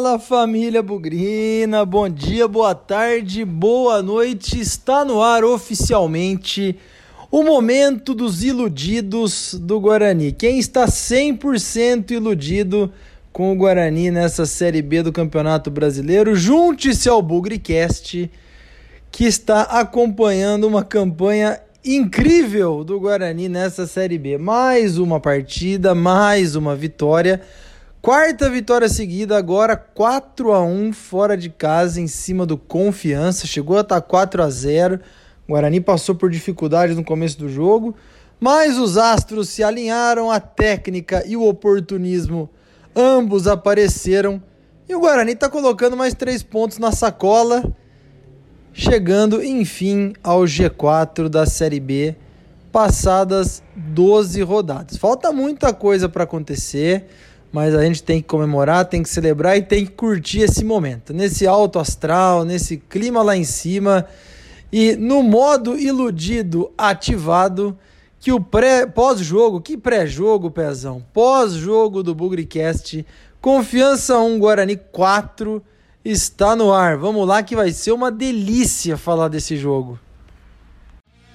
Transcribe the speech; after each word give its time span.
Fala 0.00 0.18
família 0.18 0.82
Bugrina, 0.82 1.84
bom 1.84 2.08
dia, 2.08 2.48
boa 2.48 2.74
tarde, 2.74 3.44
boa 3.44 4.02
noite. 4.02 4.58
Está 4.58 5.04
no 5.04 5.20
ar 5.20 5.44
oficialmente 5.44 6.74
o 7.30 7.42
momento 7.42 8.14
dos 8.14 8.42
iludidos 8.42 9.52
do 9.60 9.78
Guarani. 9.78 10.32
Quem 10.32 10.58
está 10.58 10.86
100% 10.86 12.12
iludido 12.12 12.90
com 13.30 13.52
o 13.52 13.54
Guarani 13.54 14.10
nessa 14.10 14.46
Série 14.46 14.80
B 14.80 15.02
do 15.02 15.12
Campeonato 15.12 15.70
Brasileiro, 15.70 16.34
junte-se 16.34 17.06
ao 17.06 17.20
Bugricast, 17.20 18.30
que 19.12 19.24
está 19.26 19.64
acompanhando 19.64 20.66
uma 20.66 20.82
campanha 20.82 21.60
incrível 21.84 22.82
do 22.84 22.98
Guarani 22.98 23.50
nessa 23.50 23.86
Série 23.86 24.16
B. 24.16 24.38
Mais 24.38 24.96
uma 24.96 25.20
partida, 25.20 25.94
mais 25.94 26.56
uma 26.56 26.74
vitória. 26.74 27.42
Quarta 28.02 28.48
vitória 28.48 28.88
seguida, 28.88 29.36
agora 29.36 29.76
4 29.76 30.54
a 30.54 30.62
1 30.64 30.90
fora 30.94 31.36
de 31.36 31.50
casa 31.50 32.00
em 32.00 32.06
cima 32.06 32.46
do 32.46 32.56
Confiança. 32.56 33.46
Chegou 33.46 33.76
a 33.76 33.82
estar 33.82 34.00
4 34.00 34.42
a 34.42 34.48
0. 34.48 34.98
O 35.46 35.52
Guarani 35.52 35.82
passou 35.82 36.14
por 36.14 36.30
dificuldades 36.30 36.96
no 36.96 37.04
começo 37.04 37.38
do 37.38 37.46
jogo, 37.46 37.94
mas 38.40 38.78
os 38.78 38.96
astros 38.96 39.50
se 39.50 39.62
alinharam, 39.62 40.30
a 40.30 40.40
técnica 40.40 41.22
e 41.26 41.36
o 41.36 41.46
oportunismo 41.46 42.48
ambos 42.96 43.46
apareceram. 43.46 44.42
E 44.88 44.94
o 44.94 45.00
Guarani 45.00 45.32
está 45.32 45.50
colocando 45.50 45.94
mais 45.94 46.14
três 46.14 46.42
pontos 46.42 46.78
na 46.78 46.92
sacola, 46.92 47.62
chegando 48.72 49.44
enfim 49.44 50.14
ao 50.24 50.44
G4 50.44 51.28
da 51.28 51.44
Série 51.44 51.80
B, 51.80 52.16
passadas 52.72 53.62
12 53.76 54.40
rodadas. 54.40 54.96
Falta 54.96 55.30
muita 55.30 55.74
coisa 55.74 56.08
para 56.08 56.24
acontecer 56.24 57.06
mas 57.52 57.74
a 57.74 57.84
gente 57.84 58.02
tem 58.02 58.20
que 58.20 58.28
comemorar, 58.28 58.84
tem 58.84 59.02
que 59.02 59.08
celebrar 59.08 59.56
e 59.56 59.62
tem 59.62 59.84
que 59.84 59.92
curtir 59.92 60.40
esse 60.40 60.64
momento, 60.64 61.12
nesse 61.12 61.46
alto 61.46 61.78
astral, 61.78 62.44
nesse 62.44 62.76
clima 62.76 63.22
lá 63.22 63.36
em 63.36 63.44
cima 63.44 64.06
e 64.72 64.94
no 64.94 65.22
modo 65.22 65.78
iludido 65.78 66.70
ativado 66.78 67.76
que 68.20 68.32
o 68.32 68.40
pré 68.40 68.86
pós-jogo, 68.86 69.60
que 69.60 69.76
pré-jogo, 69.76 70.50
pezão, 70.50 71.04
pós-jogo 71.12 72.02
do 72.02 72.14
Bugricast, 72.14 73.04
Confiança 73.40 74.18
1 74.18 74.38
Guarani 74.38 74.76
4 74.76 75.62
está 76.04 76.54
no 76.54 76.72
ar. 76.72 76.98
Vamos 76.98 77.26
lá 77.26 77.42
que 77.42 77.56
vai 77.56 77.72
ser 77.72 77.92
uma 77.92 78.10
delícia 78.10 78.98
falar 78.98 79.28
desse 79.28 79.56
jogo. 79.56 79.98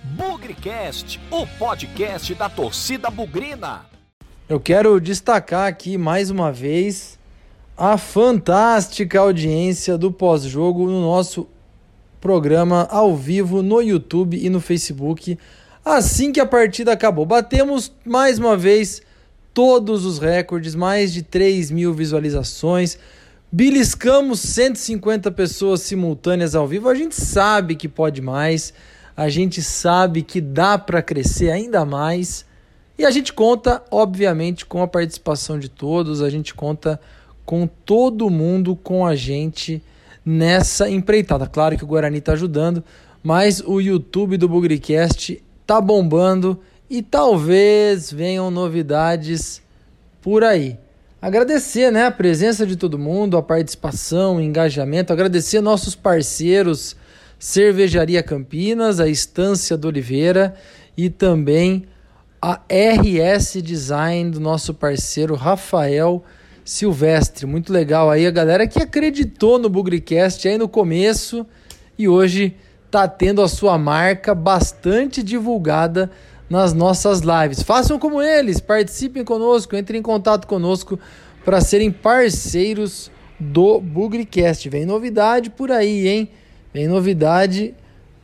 Bugricast, 0.03 1.19
o 1.31 1.47
podcast 1.57 2.35
da 2.35 2.47
torcida 2.47 3.09
bugrina. 3.09 3.94
Eu 4.47 4.59
quero 4.59 5.01
destacar 5.01 5.67
aqui 5.67 5.97
mais 5.97 6.29
uma 6.29 6.51
vez 6.51 7.17
a 7.75 7.97
fantástica 7.97 9.19
audiência 9.19 9.97
do 9.97 10.11
pós-jogo 10.11 10.85
no 10.85 11.01
nosso 11.01 11.47
programa 12.21 12.87
ao 12.91 13.17
vivo 13.17 13.63
no 13.63 13.81
YouTube 13.81 14.37
e 14.37 14.47
no 14.47 14.61
Facebook. 14.61 15.35
Assim 15.83 16.31
que 16.31 16.39
a 16.39 16.45
partida 16.45 16.91
acabou, 16.91 17.25
batemos 17.25 17.91
mais 18.05 18.37
uma 18.37 18.55
vez 18.55 19.01
todos 19.51 20.05
os 20.05 20.19
recordes, 20.19 20.75
mais 20.75 21.11
de 21.11 21.23
3 21.23 21.71
mil 21.71 21.91
visualizações, 21.91 22.99
beliscamos 23.51 24.41
150 24.41 25.31
pessoas 25.31 25.81
simultâneas 25.81 26.53
ao 26.53 26.67
vivo. 26.67 26.87
A 26.87 26.93
gente 26.93 27.15
sabe 27.15 27.75
que 27.75 27.87
pode 27.87 28.21
mais, 28.21 28.75
a 29.17 29.27
gente 29.27 29.63
sabe 29.63 30.21
que 30.21 30.39
dá 30.39 30.77
para 30.77 31.01
crescer 31.01 31.49
ainda 31.49 31.83
mais. 31.83 32.45
E 32.97 33.05
a 33.05 33.11
gente 33.11 33.33
conta, 33.33 33.83
obviamente, 33.91 34.65
com 34.65 34.81
a 34.81 34.87
participação 34.87 35.59
de 35.59 35.69
todos, 35.69 36.21
a 36.21 36.29
gente 36.29 36.53
conta 36.53 36.99
com 37.45 37.67
todo 37.67 38.29
mundo 38.29 38.75
com 38.75 39.05
a 39.05 39.15
gente 39.15 39.83
nessa 40.25 40.89
empreitada. 40.89 41.45
Claro 41.45 41.77
que 41.77 41.83
o 41.83 41.87
Guarani 41.87 42.17
está 42.17 42.33
ajudando, 42.33 42.83
mas 43.21 43.61
o 43.61 43.79
YouTube 43.81 44.37
do 44.37 44.47
Bugricast 44.47 45.43
tá 45.67 45.81
bombando 45.81 46.59
e 46.89 47.01
talvez 47.01 48.11
venham 48.11 48.49
novidades 48.49 49.61
por 50.21 50.43
aí. 50.43 50.77
Agradecer 51.21 51.91
né, 51.91 52.05
a 52.05 52.11
presença 52.11 52.65
de 52.65 52.75
todo 52.75 52.99
mundo, 52.99 53.35
a 53.35 53.41
participação, 53.41 54.37
o 54.37 54.41
engajamento, 54.41 55.11
agradecer 55.11 55.59
nossos 55.59 55.95
parceiros 55.95 56.95
Cervejaria 57.39 58.23
Campinas, 58.23 58.99
a 58.99 59.07
Estância 59.07 59.75
do 59.75 59.87
Oliveira 59.87 60.55
e 60.95 61.09
também 61.09 61.85
a 62.47 62.61
RS 62.69 63.59
Design 63.59 64.29
do 64.29 64.39
nosso 64.39 64.71
parceiro 64.71 65.33
Rafael 65.33 66.23
Silvestre. 66.63 67.47
Muito 67.47 67.73
legal 67.73 68.11
aí 68.11 68.27
a 68.27 68.29
galera 68.29 68.67
que 68.67 68.79
acreditou 68.79 69.57
no 69.57 69.67
Bugricast 69.67 70.47
aí 70.47 70.55
no 70.55 70.69
começo 70.69 71.43
e 71.97 72.07
hoje 72.07 72.55
está 72.85 73.07
tendo 73.07 73.41
a 73.41 73.47
sua 73.47 73.79
marca 73.79 74.35
bastante 74.35 75.23
divulgada 75.23 76.11
nas 76.47 76.71
nossas 76.71 77.21
lives. 77.21 77.63
Façam 77.63 77.97
como 77.97 78.21
eles, 78.21 78.59
participem 78.59 79.23
conosco, 79.23 79.75
entrem 79.75 79.99
em 79.99 80.03
contato 80.03 80.45
conosco 80.45 80.99
para 81.43 81.59
serem 81.61 81.89
parceiros 81.89 83.09
do 83.39 83.81
Bugricast. 83.81 84.69
Vem 84.69 84.85
novidade 84.85 85.49
por 85.49 85.71
aí, 85.71 86.07
hein? 86.07 86.29
Vem 86.71 86.87
novidade 86.87 87.73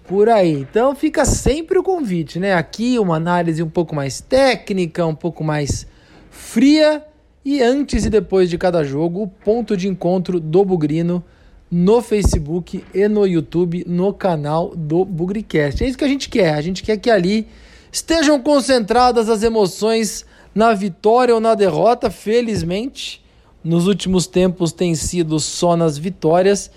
por 0.07 0.29
aí. 0.29 0.53
Então 0.53 0.95
fica 0.95 1.25
sempre 1.25 1.78
o 1.78 1.84
convite, 1.84 2.39
né? 2.39 2.53
Aqui 2.53 2.97
uma 3.00 3.16
análise 3.16 3.62
um 3.62 3.69
pouco 3.69 3.95
mais 3.95 4.22
técnica, 4.22 5.06
um 5.06 5.16
pouco 5.16 5.44
mais 5.44 5.88
fria 6.29 7.03
e 7.44 7.62
antes 7.62 8.06
e 8.06 8.09
depois 8.09 8.50
de 8.50 8.57
cada 8.57 8.84
jogo, 8.84 9.23
o 9.23 9.28
ponto 9.28 9.75
de 9.75 9.88
encontro 9.88 10.39
do 10.39 10.63
Bugrino 10.63 11.23
no 11.72 12.01
Facebook 12.01 12.84
e 12.94 13.07
no 13.07 13.25
YouTube, 13.25 13.84
no 13.88 14.13
canal 14.13 14.75
do 14.75 15.06
Bugricast. 15.06 15.84
É 15.84 15.88
isso 15.88 15.97
que 15.97 16.03
a 16.03 16.07
gente 16.07 16.29
quer. 16.29 16.53
A 16.53 16.62
gente 16.62 16.83
quer 16.83 16.97
que 16.97 17.09
ali 17.09 17.47
estejam 17.91 18.39
concentradas 18.41 19.29
as 19.29 19.41
emoções 19.41 20.25
na 20.53 20.73
vitória 20.73 21.33
ou 21.33 21.39
na 21.39 21.56
derrota. 21.56 22.12
Felizmente, 22.12 23.23
nos 23.63 23.88
últimos 23.88 24.28
tempos 24.28 24.73
tem 24.73 24.94
sido 24.95 25.39
só 25.39 25.78
nas 25.78 25.97
vitórias. 25.97 26.69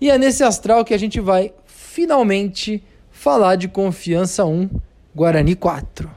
E 0.00 0.10
é 0.10 0.18
nesse 0.18 0.42
astral 0.42 0.84
que 0.84 0.94
a 0.94 0.98
gente 0.98 1.20
vai 1.20 1.52
finalmente 1.90 2.84
falar 3.10 3.56
de 3.56 3.66
Confiança 3.66 4.44
1, 4.44 4.70
Guarani 5.12 5.56
4. 5.56 6.08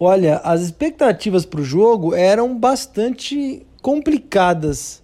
Olha, 0.00 0.38
as 0.38 0.60
expectativas 0.60 1.46
para 1.46 1.60
o 1.60 1.64
jogo 1.64 2.14
eram 2.14 2.58
bastante 2.58 3.66
complicadas 3.80 5.03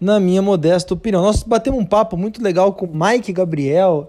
na 0.00 0.20
minha 0.20 0.42
modesta 0.42 0.94
opinião. 0.94 1.22
Nós 1.22 1.42
batemos 1.42 1.80
um 1.80 1.84
papo 1.84 2.16
muito 2.16 2.42
legal 2.42 2.72
com 2.72 2.86
o 2.86 2.90
Mike 2.92 3.32
Gabriel, 3.32 4.08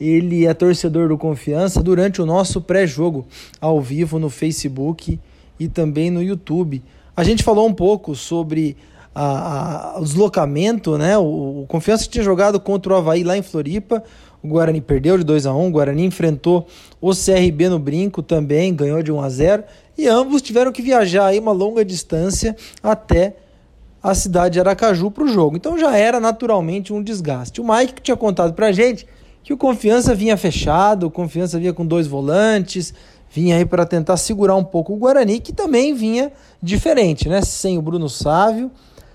ele 0.00 0.46
é 0.46 0.52
torcedor 0.52 1.08
do 1.08 1.16
Confiança, 1.16 1.82
durante 1.82 2.20
o 2.20 2.26
nosso 2.26 2.60
pré-jogo 2.60 3.26
ao 3.60 3.80
vivo 3.80 4.18
no 4.18 4.28
Facebook 4.28 5.18
e 5.58 5.68
também 5.68 6.10
no 6.10 6.22
YouTube. 6.22 6.82
A 7.16 7.24
gente 7.24 7.42
falou 7.42 7.66
um 7.66 7.72
pouco 7.72 8.14
sobre 8.14 8.76
a, 9.14 9.94
a, 9.94 9.98
o 9.98 10.04
deslocamento, 10.04 10.98
né? 10.98 11.16
O, 11.16 11.62
o, 11.62 11.66
Confiança 11.66 12.06
tinha 12.06 12.22
jogado 12.22 12.60
contra 12.60 12.92
o 12.92 12.96
Havaí 12.96 13.24
lá 13.24 13.38
em 13.38 13.42
Floripa, 13.42 14.02
o 14.42 14.48
Guarani 14.48 14.82
perdeu 14.82 15.16
de 15.16 15.24
2 15.24 15.46
a 15.46 15.54
1 15.54 15.66
o 15.66 15.70
Guarani 15.70 16.04
enfrentou 16.04 16.66
o 17.00 17.12
CRB 17.12 17.70
no 17.70 17.78
Brinco 17.78 18.22
também, 18.22 18.74
ganhou 18.74 19.02
de 19.02 19.10
1 19.10 19.20
a 19.20 19.28
0 19.30 19.64
e 19.96 20.06
ambos 20.06 20.42
tiveram 20.42 20.70
que 20.70 20.82
viajar 20.82 21.26
aí 21.26 21.38
uma 21.38 21.52
longa 21.52 21.82
distância 21.82 22.54
até 22.82 23.34
a 24.10 24.14
cidade 24.14 24.54
de 24.54 24.60
Aracaju 24.60 25.10
para 25.10 25.24
o 25.24 25.28
jogo. 25.28 25.56
Então 25.56 25.76
já 25.76 25.96
era 25.96 26.20
naturalmente 26.20 26.92
um 26.92 27.02
desgaste. 27.02 27.60
O 27.60 27.68
Mike 27.68 28.00
tinha 28.00 28.16
contado 28.16 28.54
para 28.54 28.68
a 28.68 28.72
gente 28.72 29.04
que 29.42 29.52
o 29.52 29.56
Confiança 29.56 30.14
vinha 30.14 30.36
fechado, 30.36 31.06
o 31.06 31.10
Confiança 31.10 31.58
vinha 31.58 31.72
com 31.72 31.84
dois 31.84 32.06
volantes, 32.06 32.94
vinha 33.28 33.56
aí 33.56 33.64
para 33.66 33.84
tentar 33.84 34.16
segurar 34.16 34.54
um 34.54 34.62
pouco 34.62 34.92
o 34.92 34.96
Guarani, 34.96 35.40
que 35.40 35.52
também 35.52 35.92
vinha 35.92 36.32
diferente, 36.62 37.28
né? 37.28 37.42
Sem 37.42 37.76
o 37.78 37.82
Bruno 37.82 38.08
Sávio, 38.08 38.70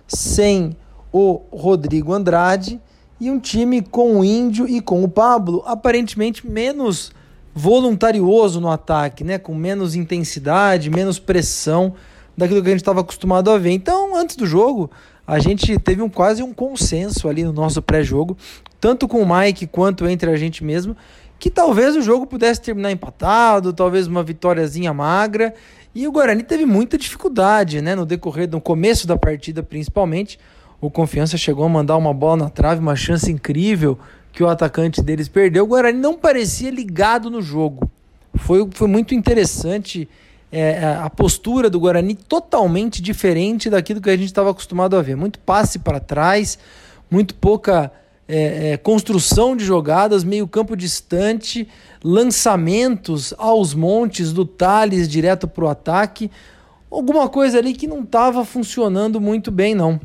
sem 0.08 0.76
o 1.12 1.40
Rodrigo 1.52 2.14
Andrade 2.14 2.80
e 3.18 3.32
um 3.32 3.40
time 3.40 3.82
com 3.82 4.20
o 4.20 4.26
Índio 4.26 4.68
e 4.68 4.82
com 4.82 5.04
o 5.04 5.08
Pablo 5.08 5.64
aparentemente 5.66 6.46
menos 6.46 7.14
voluntarioso 7.54 8.60
no 8.60 8.70
ataque, 8.70 9.24
né? 9.24 9.38
Com 9.38 9.56
menos 9.56 9.96
intensidade, 9.96 10.90
menos 10.90 11.18
pressão 11.18 11.94
daquilo 12.38 12.62
que 12.62 12.68
a 12.68 12.72
gente 12.72 12.82
estava 12.82 13.02
acostumado 13.02 13.50
a 13.52 13.58
ver. 13.58 13.72
Então, 13.72 14.16
antes 14.16 14.36
do 14.36 14.46
jogo, 14.46 14.90
a 15.26 15.40
gente 15.40 15.78
teve 15.80 16.02
um 16.02 16.10
quase 16.10 16.44
um 16.44 16.54
consenso 16.54 17.30
ali 17.30 17.44
no 17.44 17.54
nosso 17.54 17.82
pré-jogo, 17.82 18.38
tanto 18.80 19.08
com 19.08 19.22
o 19.22 19.38
Mike 19.38 19.68
quanto 19.68 20.08
entre 20.08 20.30
a 20.30 20.36
gente 20.36 20.64
mesmo, 20.64 20.96
que 21.40 21.50
talvez 21.50 21.96
o 21.96 22.02
jogo 22.02 22.28
pudesse 22.28 22.62
terminar 22.62 22.92
empatado, 22.92 23.74
talvez 23.74 24.08
uma 24.08 24.22
vitóriazinha 24.22 24.94
magra 24.94 25.54
E 25.96 26.08
o 26.08 26.12
Guarani 26.12 26.44
teve 26.44 26.66
muita 26.66 26.98
dificuldade, 26.98 27.82
né? 27.82 27.96
No 27.96 28.06
decorrer 28.06 28.48
do 28.48 28.62
começo 28.62 29.08
da 29.08 29.18
partida, 29.18 29.64
principalmente. 29.64 30.40
O 30.80 30.90
Confiança 30.90 31.38
chegou 31.38 31.66
a 31.66 31.70
mandar 31.70 31.98
uma 31.98 32.14
bola 32.14 32.44
na 32.44 32.50
trave, 32.50 32.80
uma 32.80 32.96
chance 32.96 33.32
incrível 33.32 33.98
que 34.32 34.44
o 34.44 34.48
atacante 34.48 35.02
deles 35.02 35.28
perdeu. 35.28 35.64
O 35.64 35.68
Guarani 35.68 36.00
não 36.00 36.18
parecia 36.18 36.72
ligado 36.72 37.30
no 37.30 37.42
jogo. 37.42 37.90
Foi, 38.36 38.68
foi 38.72 38.88
muito 38.88 39.14
interessante 39.14 40.08
é, 40.52 40.72
é 40.72 40.86
a 41.02 41.10
postura 41.10 41.70
do 41.70 41.80
Guarani 41.80 42.16
totalmente 42.16 43.02
diferente 43.02 43.70
daquilo 43.70 44.02
que 44.02 44.10
a 44.10 44.18
gente 44.18 44.26
estava 44.26 44.52
acostumado 44.52 44.98
a 44.98 45.02
ver. 45.02 45.16
Muito 45.16 45.40
passe 45.40 45.80
para 45.80 46.00
trás, 46.00 46.60
muito 47.10 47.34
pouca 47.36 47.92
é, 48.28 48.72
é, 48.72 48.78
construção 48.78 49.58
de 49.58 49.66
jogadas, 49.66 50.24
meio 50.24 50.48
campo 50.48 50.76
distante, 50.76 51.68
lançamentos 52.04 53.34
aos 53.38 53.74
montes 53.74 54.32
do 54.32 54.46
Thales 54.46 55.10
direto 55.10 55.48
para 55.48 55.66
o 55.66 55.68
ataque. 55.68 56.32
Alguma 56.90 57.28
coisa 57.28 57.58
ali 57.58 57.74
que 57.74 57.88
não 57.88 58.04
estava 58.04 58.46
funcionando 58.46 59.20
muito 59.20 59.52
bem, 59.52 59.76
não. 59.76 60.00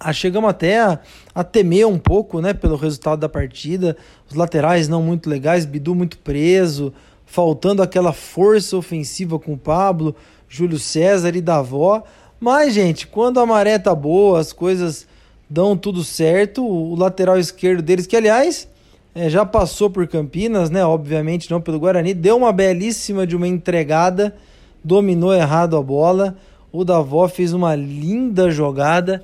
Ah, 0.00 0.12
chegamos 0.12 0.48
até 0.48 0.80
a, 0.80 1.00
a, 1.34 1.42
temer 1.42 1.86
um 1.86 1.98
pouco 1.98 2.40
né, 2.40 2.54
pelo 2.54 2.76
resultado 2.76 3.18
da 3.18 3.28
partida. 3.28 3.96
Os 4.30 4.34
laterais 4.34 4.88
não 4.88 5.02
muito 5.02 5.28
legais, 5.28 5.66
Bidu 5.66 5.94
muito 5.94 6.16
preso, 6.18 6.94
faltando 7.28 7.82
aquela 7.82 8.14
força 8.14 8.74
ofensiva 8.74 9.38
com 9.38 9.56
Pablo, 9.56 10.16
Júlio 10.48 10.78
César 10.78 11.36
e 11.36 11.42
Davó. 11.42 12.02
Mas, 12.40 12.72
gente, 12.72 13.06
quando 13.06 13.38
a 13.38 13.44
maré 13.44 13.78
tá 13.78 13.94
boa, 13.94 14.40
as 14.40 14.50
coisas 14.50 15.06
dão 15.48 15.76
tudo 15.76 16.02
certo. 16.02 16.66
O 16.66 16.96
lateral 16.96 17.38
esquerdo 17.38 17.82
deles, 17.82 18.06
que 18.06 18.16
aliás 18.16 18.66
é, 19.14 19.28
já 19.28 19.44
passou 19.44 19.90
por 19.90 20.08
Campinas, 20.08 20.70
né? 20.70 20.84
Obviamente 20.84 21.50
não 21.50 21.60
pelo 21.60 21.78
Guarani, 21.78 22.14
deu 22.14 22.38
uma 22.38 22.50
belíssima 22.50 23.26
de 23.26 23.36
uma 23.36 23.46
entregada, 23.46 24.34
dominou 24.82 25.34
errado 25.34 25.76
a 25.76 25.82
bola. 25.82 26.34
O 26.72 26.82
Davó 26.82 27.28
fez 27.28 27.52
uma 27.52 27.74
linda 27.74 28.50
jogada, 28.50 29.22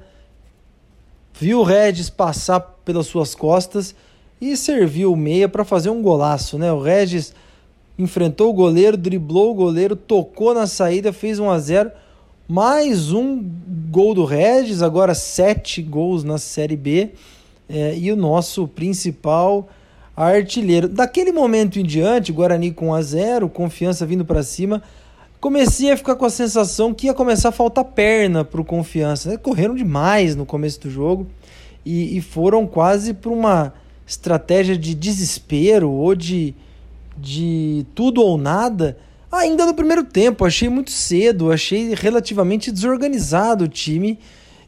viu 1.33 1.61
o 1.61 1.65
Regis 1.65 2.11
passar 2.11 2.61
pelas 2.85 3.07
suas 3.07 3.35
costas 3.35 3.95
e 4.39 4.57
serviu 4.59 5.11
o 5.11 5.17
meia 5.17 5.49
para 5.49 5.65
fazer 5.65 5.89
um 5.89 6.03
golaço, 6.03 6.59
né? 6.59 6.71
O 6.71 6.83
Regis 6.83 7.35
enfrentou 7.99 8.51
o 8.51 8.55
goleiro, 8.55 8.97
driblou 8.97 9.51
o 9.51 9.55
goleiro, 9.55 9.95
tocou 9.95 10.55
na 10.55 10.67
saída, 10.67 11.13
fez 11.13 11.39
1 11.39 11.51
a 11.51 11.59
0 11.59 11.91
mais 12.47 13.11
um 13.11 13.43
gol 13.91 14.13
do 14.13 14.25
Regis, 14.25 14.83
agora 14.83 15.15
sete 15.15 15.81
gols 15.81 16.23
na 16.23 16.37
Série 16.37 16.77
B. 16.77 17.11
É, 17.67 17.97
e 17.97 18.13
o 18.13 18.17
nosso 18.17 18.69
principal 18.69 19.67
artilheiro. 20.15 20.87
Daquele 20.87 21.33
momento 21.33 21.79
em 21.79 21.85
diante, 21.85 22.31
Guarani 22.31 22.71
com 22.71 22.89
1 22.89 22.95
a 22.95 23.03
0 23.03 23.49
confiança 23.49 24.05
vindo 24.05 24.25
para 24.25 24.43
cima. 24.43 24.83
Comecei 25.41 25.91
a 25.91 25.97
ficar 25.97 26.17
com 26.17 26.25
a 26.25 26.31
sensação 26.31 26.93
que 26.93 27.07
ia 27.07 27.15
começar 27.15 27.49
a 27.49 27.53
faltar 27.53 27.85
perna 27.85 28.45
para 28.45 28.61
o 28.61 28.65
confiança. 28.65 29.31
Né? 29.31 29.37
Correram 29.39 29.75
demais 29.75 30.37
no 30.37 30.45
começo 30.45 30.81
do 30.81 30.91
jogo 30.91 31.27
e, 31.85 32.17
e 32.17 32.21
foram 32.21 32.67
quase 32.67 33.15
para 33.15 33.31
uma 33.31 33.73
estratégia 34.07 34.77
de 34.77 34.95
desespero 34.95 35.91
ou 35.91 36.15
de, 36.15 36.55
de 37.17 37.87
tudo 37.95 38.23
ou 38.23 38.37
nada 38.37 38.97
Ainda 39.35 39.67
no 39.67 39.75
primeiro 39.75 40.05
tempo, 40.05 40.45
achei 40.45 40.69
muito 40.69 40.93
cedo, 40.93 41.51
achei 41.51 41.93
relativamente 41.93 42.71
desorganizado 42.71 43.65
o 43.65 43.69
time. 43.69 44.17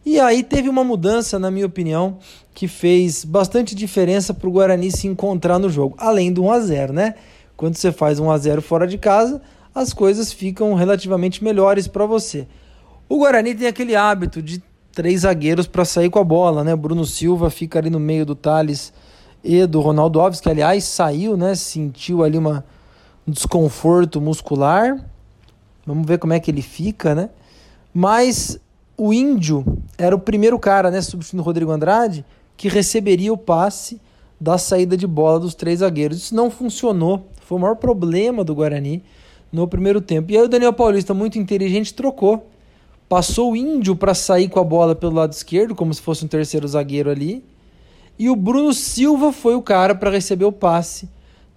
E 0.04 0.18
aí 0.18 0.42
teve 0.42 0.68
uma 0.68 0.82
mudança, 0.82 1.38
na 1.38 1.52
minha 1.52 1.66
opinião, 1.66 2.18
que 2.52 2.66
fez 2.66 3.24
bastante 3.24 3.76
diferença 3.76 4.34
para 4.34 4.48
o 4.48 4.50
Guarani 4.50 4.90
se 4.90 5.06
encontrar 5.06 5.60
no 5.60 5.70
jogo. 5.70 5.94
Além 5.98 6.32
do 6.32 6.42
1x0, 6.42 6.90
né? 6.90 7.14
Quando 7.56 7.76
você 7.76 7.92
faz 7.92 8.18
1x0 8.18 8.60
fora 8.60 8.88
de 8.88 8.98
casa, 8.98 9.40
as 9.72 9.92
coisas 9.92 10.32
ficam 10.32 10.74
relativamente 10.74 11.44
melhores 11.44 11.86
para 11.86 12.04
você. 12.04 12.48
O 13.08 13.18
Guarani 13.18 13.54
tem 13.54 13.68
aquele 13.68 13.94
hábito 13.94 14.42
de 14.42 14.60
três 14.90 15.20
zagueiros 15.20 15.68
para 15.68 15.84
sair 15.84 16.10
com 16.10 16.18
a 16.18 16.24
bola, 16.24 16.64
né? 16.64 16.74
Bruno 16.74 17.04
Silva 17.04 17.50
fica 17.50 17.78
ali 17.78 17.88
no 17.88 18.00
meio 18.00 18.26
do 18.26 18.34
Thales 18.34 18.92
e 19.46 19.66
do 19.66 19.80
Ronaldo 19.80 20.20
Alves, 20.20 20.40
que 20.40 20.48
aliás 20.48 20.84
saiu, 20.84 21.36
né? 21.36 21.54
Sentiu 21.54 22.24
ali 22.24 22.36
uma 22.36 22.64
um 23.26 23.32
desconforto 23.32 24.20
muscular. 24.20 25.04
Vamos 25.84 26.06
ver 26.06 26.18
como 26.18 26.32
é 26.32 26.40
que 26.40 26.50
ele 26.50 26.62
fica, 26.62 27.14
né? 27.14 27.30
Mas 27.92 28.58
o 28.96 29.12
Índio 29.12 29.64
era 29.98 30.14
o 30.14 30.18
primeiro 30.18 30.58
cara, 30.58 30.90
né, 30.90 31.00
substituindo 31.00 31.42
o 31.42 31.44
Rodrigo 31.44 31.70
Andrade, 31.70 32.24
que 32.56 32.68
receberia 32.68 33.32
o 33.32 33.36
passe 33.36 34.00
da 34.40 34.58
saída 34.58 34.96
de 34.96 35.06
bola 35.06 35.40
dos 35.40 35.54
três 35.54 35.80
zagueiros. 35.80 36.18
Isso 36.18 36.34
não 36.34 36.50
funcionou. 36.50 37.26
Foi 37.42 37.58
o 37.58 37.60
maior 37.60 37.76
problema 37.76 38.44
do 38.44 38.54
Guarani 38.54 39.02
no 39.52 39.66
primeiro 39.66 40.00
tempo. 40.00 40.30
E 40.30 40.36
aí 40.36 40.44
o 40.44 40.48
Daniel 40.48 40.72
Paulista, 40.72 41.14
muito 41.14 41.38
inteligente, 41.38 41.94
trocou. 41.94 42.48
Passou 43.08 43.52
o 43.52 43.56
Índio 43.56 43.94
para 43.94 44.14
sair 44.14 44.48
com 44.48 44.58
a 44.58 44.64
bola 44.64 44.94
pelo 44.94 45.14
lado 45.14 45.32
esquerdo, 45.32 45.74
como 45.74 45.94
se 45.94 46.02
fosse 46.02 46.24
um 46.24 46.28
terceiro 46.28 46.66
zagueiro 46.66 47.10
ali. 47.10 47.44
E 48.18 48.30
o 48.30 48.36
Bruno 48.36 48.72
Silva 48.72 49.32
foi 49.32 49.54
o 49.54 49.62
cara 49.62 49.94
para 49.94 50.10
receber 50.10 50.44
o 50.44 50.52
passe 50.52 51.08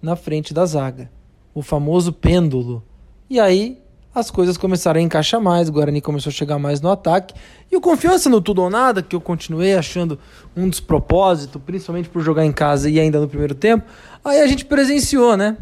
na 0.02 0.16
frente 0.16 0.52
da 0.52 0.64
zaga 0.66 1.10
o 1.54 1.62
famoso 1.62 2.12
pêndulo. 2.12 2.82
E 3.28 3.38
aí 3.38 3.78
as 4.12 4.28
coisas 4.30 4.56
começaram 4.56 4.98
a 4.98 5.02
encaixar 5.02 5.40
mais, 5.40 5.68
o 5.68 5.72
Guarani 5.72 6.00
começou 6.00 6.30
a 6.30 6.32
chegar 6.32 6.58
mais 6.58 6.80
no 6.80 6.90
ataque. 6.90 7.32
E 7.70 7.76
o 7.76 7.80
confiança 7.80 8.28
no 8.28 8.40
tudo 8.40 8.62
ou 8.62 8.70
nada, 8.70 9.02
que 9.02 9.14
eu 9.14 9.20
continuei 9.20 9.74
achando 9.74 10.18
um 10.56 10.68
despropósito, 10.68 11.60
principalmente 11.60 12.08
por 12.08 12.20
jogar 12.20 12.44
em 12.44 12.52
casa 12.52 12.90
e 12.90 12.98
ainda 12.98 13.20
no 13.20 13.28
primeiro 13.28 13.54
tempo, 13.54 13.84
aí 14.24 14.40
a 14.40 14.46
gente 14.48 14.64
presenciou, 14.64 15.36
né? 15.36 15.56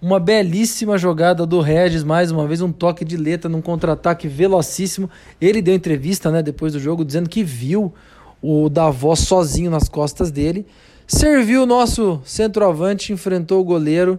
Uma 0.00 0.18
belíssima 0.18 0.98
jogada 0.98 1.46
do 1.46 1.60
Regis, 1.60 2.02
mais 2.02 2.32
uma 2.32 2.44
vez 2.44 2.60
um 2.60 2.72
toque 2.72 3.04
de 3.04 3.16
letra 3.16 3.48
num 3.48 3.62
contra-ataque 3.62 4.26
velocíssimo. 4.26 5.08
Ele 5.40 5.62
deu 5.62 5.72
entrevista, 5.72 6.28
né, 6.28 6.42
depois 6.42 6.72
do 6.72 6.80
jogo, 6.80 7.04
dizendo 7.04 7.28
que 7.28 7.44
viu 7.44 7.94
o 8.42 8.68
Davos 8.68 9.20
sozinho 9.20 9.70
nas 9.70 9.88
costas 9.88 10.30
dele. 10.30 10.66
Serviu 11.06 11.62
o 11.62 11.66
nosso 11.66 12.20
centroavante, 12.24 13.12
enfrentou 13.12 13.60
o 13.60 13.64
goleiro 13.64 14.18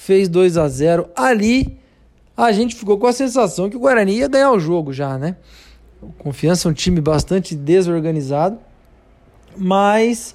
fez 0.00 0.28
2 0.28 0.56
a 0.56 0.66
0 0.66 1.10
Ali 1.14 1.78
a 2.34 2.52
gente 2.52 2.74
ficou 2.74 2.98
com 2.98 3.06
a 3.06 3.12
sensação 3.12 3.68
que 3.68 3.76
o 3.76 3.80
Guarani 3.80 4.16
ia 4.16 4.28
ganhar 4.28 4.50
o 4.50 4.58
jogo 4.58 4.94
já, 4.94 5.18
né? 5.18 5.36
Confiança 6.18 6.66
é 6.66 6.70
um 6.70 6.74
time 6.74 6.98
bastante 7.02 7.54
desorganizado, 7.54 8.58
mas 9.54 10.34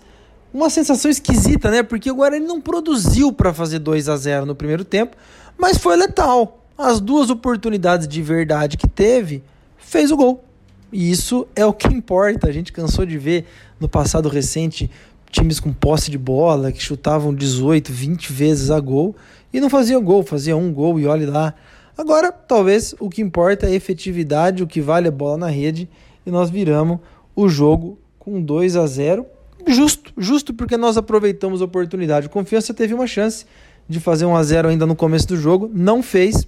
uma 0.54 0.70
sensação 0.70 1.10
esquisita, 1.10 1.72
né? 1.72 1.82
Porque 1.82 2.12
o 2.12 2.16
Guarani 2.16 2.46
não 2.46 2.62
produziu 2.62 3.34
para 3.34 3.52
fazer 3.52 3.80
2 3.80 4.08
a 4.08 4.16
0 4.16 4.46
no 4.46 4.54
primeiro 4.54 4.86
tempo, 4.86 5.18
mas 5.58 5.80
foi 5.80 5.96
letal. 5.96 6.64
As 6.78 7.00
duas 7.00 7.32
oportunidades 7.32 8.08
de 8.08 8.22
verdade 8.22 8.78
que 8.78 8.88
teve, 8.88 9.44
fez 9.78 10.12
o 10.12 10.18
gol. 10.18 10.44
E 10.96 11.12
isso 11.12 11.46
é 11.58 11.66
o 11.66 11.74
que 11.74 11.90
importa. 11.90 12.48
A 12.48 12.54
gente 12.54 12.72
cansou 12.72 13.06
de 13.06 13.18
ver 13.18 13.44
no 13.78 13.90
passado 13.90 14.30
recente 14.30 14.90
times 15.30 15.60
com 15.60 15.74
posse 15.74 16.10
de 16.10 16.18
bola 16.18 16.72
que 16.72 16.82
chutavam 16.82 17.36
18, 17.36 17.92
20 17.92 18.32
vezes 18.32 18.72
a 18.72 18.80
gol 18.80 19.14
e 19.52 19.60
não 19.60 19.70
fazia 19.70 20.00
gol, 20.00 20.24
fazia 20.24 20.56
um 20.56 20.72
gol 20.72 20.98
e 20.98 21.06
olhe 21.06 21.26
lá. 21.26 21.54
Agora, 21.98 22.32
talvez 22.32 22.96
o 22.98 23.10
que 23.10 23.22
importa 23.22 23.66
é 23.66 23.72
a 23.72 23.76
efetividade, 23.76 24.64
o 24.64 24.68
que 24.68 24.80
vale 24.80 25.10
é 25.10 25.12
bola 25.12 25.36
na 25.36 25.50
rede 25.50 25.90
e 26.26 26.32
nós 26.32 26.50
viramos 26.50 27.00
o 27.36 27.50
jogo 27.50 28.00
com 28.18 28.42
2 28.42 28.78
a 28.78 28.88
0 28.88 29.26
justo, 29.68 30.14
justo 30.18 30.54
porque 30.54 30.78
nós 30.78 30.96
aproveitamos 30.96 31.62
a 31.62 31.66
oportunidade. 31.66 32.28
O 32.28 32.30
Confiança 32.30 32.74
teve 32.74 32.94
uma 32.94 33.06
chance 33.06 33.46
de 33.90 34.00
fazer 34.00 34.26
1 34.26 34.34
a 34.34 34.44
0 34.44 34.70
ainda 34.70 34.86
no 34.86 34.96
começo 34.96 35.28
do 35.28 35.36
jogo, 35.36 35.70
não 35.74 36.02
fez, 36.02 36.48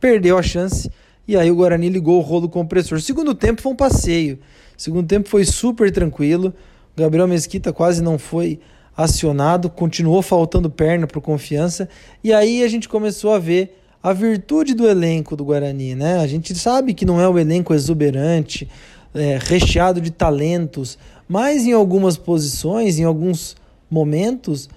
perdeu 0.00 0.38
a 0.38 0.42
chance 0.42 0.90
e 1.26 1.36
aí 1.36 1.50
o 1.50 1.56
Guarani 1.56 1.88
ligou 1.88 2.18
o 2.18 2.22
rolo 2.22 2.48
compressor. 2.48 3.00
Segundo 3.00 3.34
tempo 3.34 3.62
foi 3.62 3.72
um 3.72 3.76
passeio. 3.76 4.38
Segundo 4.76 5.06
tempo 5.06 5.28
foi 5.28 5.44
super 5.44 5.90
tranquilo. 5.90 6.52
O 6.96 7.00
Gabriel 7.00 7.28
Mesquita 7.28 7.72
quase 7.72 8.02
não 8.02 8.18
foi 8.18 8.60
acionado, 8.96 9.70
continuou 9.70 10.20
faltando 10.22 10.68
perna 10.68 11.06
para 11.06 11.20
confiança, 11.20 11.88
e 12.22 12.32
aí 12.32 12.62
a 12.62 12.68
gente 12.68 12.88
começou 12.88 13.32
a 13.32 13.38
ver 13.38 13.78
a 14.02 14.12
virtude 14.12 14.74
do 14.74 14.86
elenco 14.86 15.36
do 15.36 15.44
Guarani, 15.44 15.94
né? 15.94 16.18
A 16.18 16.26
gente 16.26 16.54
sabe 16.54 16.92
que 16.92 17.06
não 17.06 17.20
é 17.20 17.28
o 17.28 17.38
elenco 17.38 17.72
exuberante, 17.72 18.68
é, 19.14 19.38
recheado 19.40 20.00
de 20.00 20.10
talentos, 20.10 20.98
mas 21.28 21.64
em 21.64 21.72
algumas 21.72 22.16
posições, 22.16 22.98
em 22.98 23.04
alguns 23.04 23.56
momentos, 23.90 24.68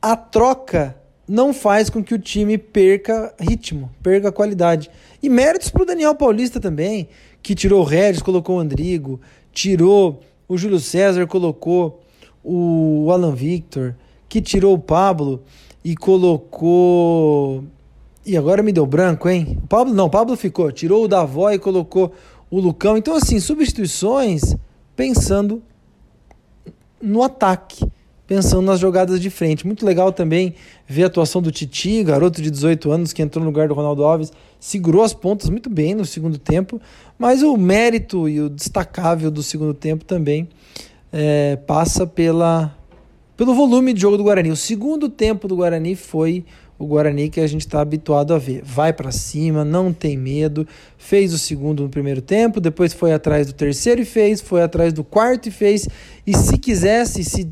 a 0.00 0.16
troca 0.16 0.96
não 1.28 1.52
faz 1.52 1.90
com 1.90 2.02
que 2.02 2.14
o 2.14 2.18
time 2.18 2.56
perca 2.56 3.34
ritmo, 3.38 3.90
perca 4.02 4.30
qualidade. 4.30 4.90
E 5.22 5.28
méritos 5.28 5.70
para 5.70 5.82
o 5.82 5.86
Daniel 5.86 6.14
Paulista 6.14 6.60
também, 6.60 7.08
que 7.42 7.54
tirou 7.54 7.80
o 7.80 7.84
Regis, 7.84 8.22
colocou 8.22 8.56
o 8.56 8.60
Andrigo, 8.60 9.20
tirou 9.52 10.20
o 10.48 10.56
Júlio 10.56 10.78
César, 10.78 11.26
colocou 11.26 12.00
o 12.42 13.10
Alan 13.10 13.34
Victor, 13.34 13.94
que 14.28 14.40
tirou 14.40 14.74
o 14.74 14.78
Pablo 14.78 15.42
e 15.84 15.96
colocou. 15.96 17.64
E 18.24 18.36
agora 18.36 18.62
me 18.62 18.72
deu 18.72 18.86
branco, 18.86 19.28
hein? 19.28 19.58
O 19.64 19.66
Pablo 19.66 19.94
não, 19.94 20.06
o 20.06 20.10
Pablo 20.10 20.36
ficou, 20.36 20.70
tirou 20.70 21.04
o 21.04 21.08
Davó 21.08 21.50
e 21.50 21.58
colocou 21.58 22.12
o 22.50 22.60
Lucão. 22.60 22.96
Então, 22.96 23.14
assim, 23.14 23.40
substituições 23.40 24.56
pensando 24.94 25.62
no 27.00 27.22
ataque, 27.22 27.84
pensando 28.26 28.62
nas 28.62 28.80
jogadas 28.80 29.20
de 29.20 29.30
frente. 29.30 29.66
Muito 29.66 29.86
legal 29.86 30.12
também 30.12 30.54
ver 30.86 31.04
a 31.04 31.06
atuação 31.06 31.40
do 31.40 31.50
Titi, 31.50 32.02
garoto 32.02 32.42
de 32.42 32.50
18 32.50 32.90
anos 32.90 33.12
que 33.12 33.22
entrou 33.22 33.44
no 33.44 33.50
lugar 33.50 33.68
do 33.68 33.74
Ronaldo 33.74 34.04
Alves, 34.04 34.32
segurou 34.58 35.02
as 35.02 35.12
pontas 35.12 35.48
muito 35.48 35.70
bem 35.70 35.94
no 35.94 36.04
segundo 36.04 36.38
tempo, 36.38 36.80
mas 37.18 37.42
o 37.42 37.56
mérito 37.56 38.28
e 38.28 38.40
o 38.40 38.48
destacável 38.48 39.30
do 39.30 39.42
segundo 39.42 39.72
tempo 39.72 40.04
também 40.04 40.48
é, 41.12 41.56
passa 41.56 42.06
pela, 42.06 42.76
pelo 43.36 43.54
volume 43.54 43.92
de 43.92 44.00
jogo 44.00 44.16
do 44.16 44.24
Guarani. 44.24 44.50
O 44.50 44.56
segundo 44.56 45.08
tempo 45.08 45.46
do 45.46 45.56
Guarani 45.56 45.94
foi 45.94 46.44
o 46.78 46.86
Guarani 46.86 47.30
que 47.30 47.40
a 47.40 47.46
gente 47.46 47.62
está 47.62 47.80
habituado 47.80 48.34
a 48.34 48.38
ver. 48.38 48.62
Vai 48.62 48.92
para 48.92 49.10
cima, 49.10 49.64
não 49.64 49.92
tem 49.92 50.16
medo. 50.16 50.66
Fez 50.98 51.32
o 51.32 51.38
segundo 51.38 51.84
no 51.84 51.88
primeiro 51.88 52.20
tempo, 52.20 52.60
depois 52.60 52.92
foi 52.92 53.12
atrás 53.12 53.46
do 53.46 53.52
terceiro 53.52 54.02
e 54.02 54.04
fez, 54.04 54.40
foi 54.40 54.62
atrás 54.62 54.92
do 54.92 55.02
quarto 55.02 55.48
e 55.48 55.50
fez. 55.50 55.88
E 56.26 56.36
se 56.36 56.58
quisesse, 56.58 57.24
se 57.24 57.48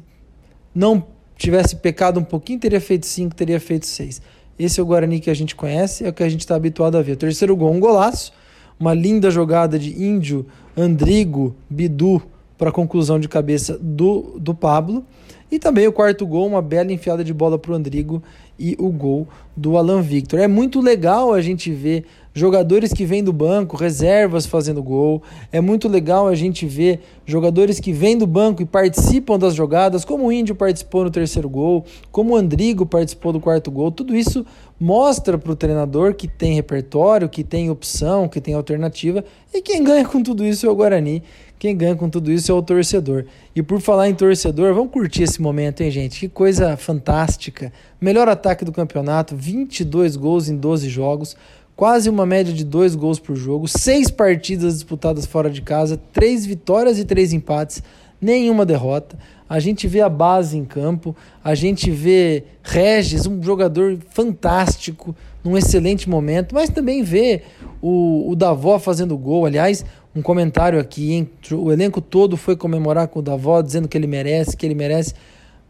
não 0.75 1.05
tivesse 1.37 1.77
pecado 1.77 2.19
um 2.19 2.25
pouquinho, 2.25 2.59
teria 2.59 2.81
feito 2.81 3.07
cinco, 3.07 3.35
teria 3.35 3.61
feito 3.61 3.87
seis. 3.87 4.21
Esse 4.59 4.81
é 4.81 4.83
o 4.83 4.87
Guarani 4.87 5.21
que 5.21 5.31
a 5.31 5.35
gente 5.35 5.55
conhece, 5.55 6.05
é 6.05 6.09
o 6.09 6.13
que 6.13 6.23
a 6.23 6.29
gente 6.29 6.41
está 6.41 6.55
habituado 6.55 6.97
a 6.97 7.03
ver. 7.03 7.13
O 7.13 7.17
terceiro 7.17 7.57
gol, 7.57 7.73
um 7.73 7.81
golaço, 7.81 8.33
uma 8.79 8.95
linda 8.95 9.31
jogada 9.31 9.79
de 9.79 10.03
Índio, 10.03 10.47
Andrigo, 10.77 11.55
Bidu 11.69 12.23
para 12.57 12.71
a 12.71 12.73
conclusão 12.73 13.19
de 13.19 13.29
cabeça 13.29 13.77
do, 13.81 14.39
do 14.39 14.55
Pablo. 14.55 15.05
E 15.51 15.59
também 15.59 15.87
o 15.87 15.93
quarto 15.93 16.27
gol, 16.27 16.47
uma 16.47 16.63
bela 16.63 16.93
enfiada 16.93 17.23
de 17.23 17.33
bola 17.33 17.59
para 17.59 17.73
o 17.73 17.75
Andrigo 17.75 18.23
e 18.59 18.77
o 18.79 18.89
gol 18.91 19.27
do 19.57 19.77
Alan 19.77 20.03
Victor. 20.03 20.41
É 20.41 20.49
muito 20.49 20.81
legal 20.81 21.33
a 21.33 21.41
gente 21.41 21.71
ver 21.71 22.05
jogadores 22.35 22.93
que 22.93 23.05
vêm 23.05 23.23
do 23.23 23.33
banco, 23.33 23.77
reservas 23.77 24.45
fazendo 24.45 24.83
gol. 24.83 25.23
É 25.53 25.61
muito 25.61 25.89
legal 25.89 26.27
a 26.27 26.35
gente 26.35 26.67
ver 26.67 27.01
jogadores 27.25 27.79
que 27.79 27.93
vêm 27.93 28.19
do 28.19 28.27
banco 28.27 28.61
e 28.61 28.67
participam 28.67 29.39
das 29.39 29.55
jogadas, 29.55 30.05
como 30.05 30.27
o 30.27 30.33
Índio 30.33 30.55
participou 30.55 31.05
no 31.05 31.11
terceiro 31.11 31.49
gol, 31.49 31.85
como 32.11 32.35
o 32.35 32.37
Andrigo 32.37 32.85
participou 32.85 33.33
do 33.33 33.41
quarto 33.41 33.71
gol. 33.71 33.93
Tudo 33.93 34.17
isso 34.17 34.45
mostra 34.81 35.39
para 35.39 35.53
o 35.53 35.57
treinador 35.57 36.15
que 36.15 36.27
tem 36.27 36.55
repertório, 36.55 37.29
que 37.29 37.45
tem 37.45 37.71
opção, 37.71 38.29
que 38.29 38.41
tem 38.41 38.55
alternativa. 38.55 39.25
E 39.53 39.63
quem 39.63 39.85
ganha 39.85 40.05
com 40.05 40.21
tudo 40.21 40.45
isso 40.45 40.67
é 40.67 40.71
o 40.71 40.75
Guarani. 40.75 41.23
Quem 41.59 41.77
ganha 41.77 41.97
com 41.97 42.11
tudo 42.11 42.31
isso 42.31 42.51
é 42.51 42.55
o 42.55 42.63
torcedor. 42.63 43.25
E 43.55 43.63
por 43.63 43.81
falar 43.81 44.09
em 44.09 44.15
torcedor, 44.15 44.75
vamos 44.75 44.93
curtir 44.93 45.23
esse 45.23 45.41
momento, 45.41 45.83
hein, 45.83 45.91
gente? 45.91 46.21
Que 46.21 46.29
coisa 46.29 46.77
fantástica. 46.77 47.73
Melhor 48.01 48.29
ataque 48.29 48.65
do 48.65 48.73
campeonato, 48.73 49.35
22 49.37 50.17
gols 50.17 50.49
em 50.49 50.57
12 50.57 50.89
jogos 50.89 51.37
quase 51.77 52.09
uma 52.09 52.25
média 52.25 52.53
de 52.53 52.65
dois 52.65 52.95
gols 52.95 53.19
por 53.19 53.37
jogo, 53.37 53.67
seis 53.67 54.11
partidas 54.11 54.75
disputadas 54.75 55.27
fora 55.27 55.51
de 55.51 55.61
casa, 55.61 56.01
três 56.13 56.47
vitórias 56.47 56.99
e 56.99 57.05
três 57.05 57.33
empates, 57.33 57.83
nenhuma 58.21 58.65
derrota. 58.65 59.19
A 59.49 59.59
gente 59.61 59.87
vê 59.87 60.01
a 60.01 60.09
base 60.09 60.57
em 60.57 60.65
campo, 60.65 61.15
a 61.43 61.55
gente 61.55 61.91
vê 61.91 62.45
Regis, 62.63 63.27
um 63.27 63.43
jogador 63.43 63.99
fantástico, 64.11 65.15
num 65.43 65.59
excelente 65.59 66.09
momento, 66.09 66.55
mas 66.55 66.71
também 66.71 67.03
vê 67.03 67.43
o, 67.83 68.31
o 68.31 68.35
Davó 68.35 68.79
fazendo 68.79 69.17
gol. 69.19 69.45
Aliás, 69.45 69.85
um 70.15 70.23
comentário 70.23 70.79
aqui, 70.79 71.13
hein? 71.13 71.31
o 71.53 71.73
elenco 71.73 72.01
todo 72.01 72.37
foi 72.37 72.57
comemorar 72.57 73.09
com 73.09 73.19
o 73.19 73.23
Davó, 73.23 73.61
dizendo 73.61 73.89
que 73.89 73.99
ele 73.99 74.07
merece, 74.07 74.57
que 74.57 74.65
ele 74.65 74.75
merece. 74.75 75.15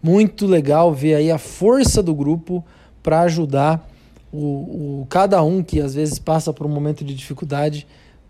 Muito 0.02 0.46
legal 0.46 0.92
ver 0.92 1.14
aí 1.14 1.30
a 1.30 1.38
força 1.38 2.02
do 2.02 2.14
grupo 2.14 2.62
para 3.02 3.22
ajudar 3.22 3.88
o, 4.30 5.00
o, 5.02 5.06
cada 5.08 5.42
um 5.42 5.62
que 5.62 5.80
às 5.80 5.94
vezes 5.94 6.18
passa 6.18 6.52
por 6.52 6.66
um 6.66 6.68
momento 6.68 7.04
de 7.04 7.14
dificuldade 7.14 7.86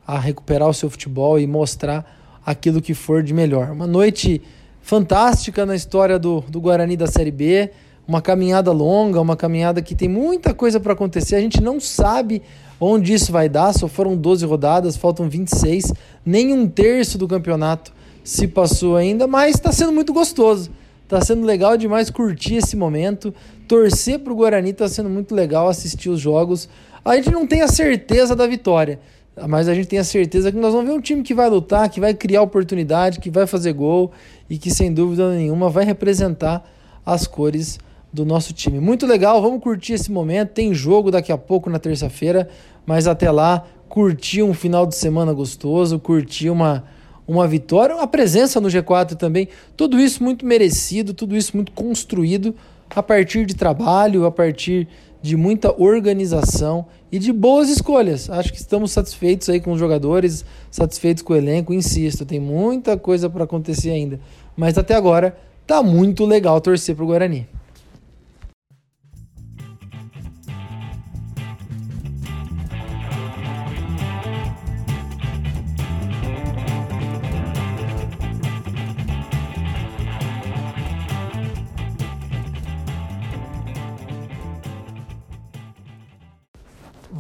a 0.07 0.19
recuperar 0.19 0.69
o 0.69 0.75
seu 0.75 0.91
futebol 0.91 1.41
e 1.41 1.47
mostrar 1.47 2.05
aquilo 2.45 2.81
que 2.81 2.95
for 2.95 3.23
de 3.23 3.33
melhor. 3.33 3.71
Uma 3.71 3.87
noite 3.87 4.43
fantástica 4.83 5.65
na 5.65 5.75
história 5.75 6.19
do, 6.19 6.43
do 6.43 6.61
Guarani 6.61 6.97
da 6.97 7.07
Série 7.07 7.31
B, 7.31 7.71
uma 8.07 8.21
caminhada 8.21 8.71
longa, 8.71 9.21
uma 9.21 9.35
caminhada 9.35 9.81
que 9.81 9.95
tem 9.95 10.09
muita 10.09 10.53
coisa 10.53 10.79
para 10.79 10.93
acontecer. 10.93 11.37
A 11.37 11.41
gente 11.41 11.63
não 11.63 11.81
sabe 11.81 12.43
onde 12.81 13.13
isso 13.13 13.33
vai 13.33 13.49
dar, 13.49 13.73
só 13.73 13.89
foram 13.89 14.17
12 14.17 14.45
rodadas, 14.47 14.97
faltam 14.97 15.29
26, 15.29 15.93
nem 16.25 16.53
um 16.53 16.69
terço 16.69 17.17
do 17.19 17.29
campeonato 17.29 17.93
se 18.23 18.49
passou 18.49 18.97
ainda, 18.97 19.27
mas 19.27 19.57
está 19.57 19.71
sendo 19.71 19.93
muito 19.93 20.13
gostoso. 20.13 20.71
Está 21.03 21.21
sendo 21.21 21.45
legal 21.45 21.77
demais 21.77 22.09
curtir 22.09 22.57
esse 22.57 22.75
momento. 22.75 23.33
Torcer 23.69 24.19
para 24.19 24.33
o 24.33 24.37
Guarani 24.37 24.71
está 24.71 24.89
sendo 24.89 25.11
muito 25.11 25.35
legal 25.35 25.69
assistir 25.69 26.09
os 26.09 26.19
jogos. 26.19 26.69
A 27.05 27.15
gente 27.17 27.31
não 27.31 27.47
tem 27.47 27.61
a 27.61 27.69
certeza 27.69 28.35
da 28.35 28.47
vitória, 28.47 28.99
mas 29.47 29.69
a 29.69 29.75
gente 29.75 29.87
tem 29.87 29.99
a 29.99 30.05
certeza 30.05 30.51
que 30.51 30.57
nós 30.57 30.73
vamos 30.73 30.91
ver 30.91 30.97
um 30.97 31.01
time 31.01 31.23
que 31.23 31.35
vai 31.35 31.49
lutar, 31.51 31.91
que 31.91 32.01
vai 32.01 32.15
criar 32.15 32.41
oportunidade, 32.41 33.21
que 33.21 33.31
vai 33.31 33.47
fazer 33.47 33.75
gol 33.75 34.13
e 34.49 34.57
que 34.57 34.71
sem 34.71 34.93
dúvida 34.93 35.31
nenhuma 35.35 35.69
vai 35.69 35.85
representar 35.85 36.67
as 37.05 37.27
cores 37.27 37.79
do 38.15 38.25
nosso 38.25 38.53
time. 38.53 38.79
Muito 38.79 39.07
legal, 39.07 39.43
vamos 39.43 39.61
curtir 39.61 39.95
esse 39.95 40.11
momento. 40.11 40.51
Tem 40.51 40.73
jogo 40.73 41.11
daqui 41.11 41.33
a 41.33 41.37
pouco 41.37 41.69
na 41.69 41.81
terça-feira, 41.81 42.49
mas 42.87 43.09
até 43.09 43.29
lá, 43.29 43.67
curtir 43.89 44.43
um 44.43 44.55
final 44.55 44.87
de 44.87 44.95
semana 44.95 45.33
gostoso, 45.33 45.99
curtir 45.99 46.49
uma 46.49 46.85
uma 47.27 47.49
vitória, 47.49 47.97
uma 47.97 48.07
presença 48.07 48.61
no 48.61 48.69
G4 48.69 49.17
também. 49.17 49.49
Tudo 49.77 49.99
isso 49.99 50.23
muito 50.23 50.45
merecido, 50.45 51.15
tudo 51.15 51.35
isso 51.35 51.57
muito 51.57 51.73
construído 51.73 52.55
a 52.95 53.03
partir 53.03 53.47
de 53.47 53.55
trabalho, 53.55 54.27
a 54.27 54.31
partir 54.31 54.87
de 55.23 55.35
muita 55.35 55.75
organização 55.83 56.85
e 57.11 57.19
de 57.19 57.33
boas 57.33 57.71
escolhas. 57.71 58.29
Acho 58.29 58.53
que 58.53 58.59
estamos 58.59 58.93
satisfeitos 58.93 59.49
aí 59.49 59.59
com 59.59 59.73
os 59.73 59.79
jogadores, 59.79 60.45
satisfeitos 60.71 61.23
com 61.23 61.33
o 61.33 61.37
elenco. 61.37 61.73
Insisto, 61.73 62.27
tem 62.27 62.39
muita 62.39 62.97
coisa 62.99 63.31
para 63.31 63.45
acontecer 63.45 63.91
ainda, 63.91 64.21
mas 64.55 64.77
até 64.77 64.95
agora 64.95 65.35
tá 65.67 65.83
muito 65.83 66.27
legal 66.27 66.61
torcer 66.61 66.95
para 66.95 67.05
o 67.05 67.09
Guarani. 67.09 67.49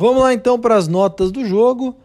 Vamos 0.04 0.22
lá 0.22 0.34
então 0.34 0.60
para 0.60 0.76
as 0.76 0.86
notas 0.86 1.32
do 1.32 1.46
jogo. 1.46 1.96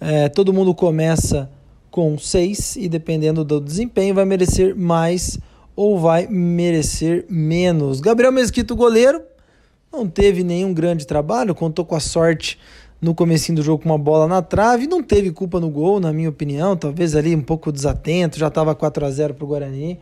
É, 0.00 0.28
todo 0.28 0.52
mundo 0.52 0.72
começa 0.72 1.50
com 1.90 2.16
6 2.16 2.76
e 2.76 2.88
dependendo 2.88 3.44
do 3.44 3.60
desempenho 3.60 4.14
vai 4.14 4.24
merecer 4.24 4.76
mais 4.76 5.36
ou 5.74 5.98
vai 5.98 6.28
merecer 6.28 7.26
menos. 7.28 7.98
Gabriel 7.98 8.30
Mesquito, 8.30 8.76
goleiro, 8.76 9.20
não 9.92 10.06
teve 10.06 10.44
nenhum 10.44 10.72
grande 10.72 11.04
trabalho, 11.04 11.52
contou 11.52 11.84
com 11.84 11.96
a 11.96 11.98
sorte 11.98 12.56
no 13.02 13.16
comecinho 13.16 13.56
do 13.56 13.62
jogo 13.62 13.82
com 13.82 13.88
uma 13.88 13.98
bola 13.98 14.28
na 14.28 14.42
trave, 14.42 14.86
não 14.86 15.02
teve 15.02 15.32
culpa 15.32 15.58
no 15.58 15.70
gol, 15.70 15.98
na 15.98 16.12
minha 16.12 16.28
opinião, 16.28 16.76
talvez 16.76 17.16
ali 17.16 17.34
um 17.34 17.42
pouco 17.42 17.72
desatento, 17.72 18.38
já 18.38 18.46
estava 18.46 18.76
4 18.76 19.04
a 19.04 19.10
0 19.10 19.34
para 19.34 19.44
o 19.44 19.48
Guarani, 19.48 19.98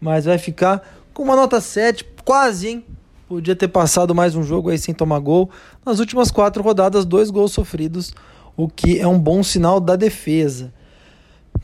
mas 0.00 0.24
vai 0.24 0.38
ficar 0.38 0.82
com 1.14 1.22
uma 1.22 1.36
nota 1.36 1.60
7, 1.60 2.04
quase, 2.24 2.66
hein? 2.66 2.84
Podia 3.30 3.54
ter 3.54 3.68
passado 3.68 4.12
mais 4.12 4.34
um 4.34 4.42
jogo 4.42 4.70
aí 4.70 4.76
sem 4.76 4.92
tomar 4.92 5.20
gol. 5.20 5.48
Nas 5.86 6.00
últimas 6.00 6.32
quatro 6.32 6.64
rodadas, 6.64 7.04
dois 7.04 7.30
gols 7.30 7.52
sofridos, 7.52 8.12
o 8.56 8.66
que 8.66 8.98
é 8.98 9.06
um 9.06 9.20
bom 9.20 9.40
sinal 9.44 9.78
da 9.78 9.94
defesa. 9.94 10.74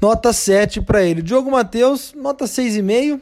Nota 0.00 0.32
7 0.32 0.80
para 0.80 1.02
ele. 1.02 1.23
Diogo 1.23 1.50
Matheus, 1.50 2.14
nota 2.14 2.44
6,5. 2.44 3.20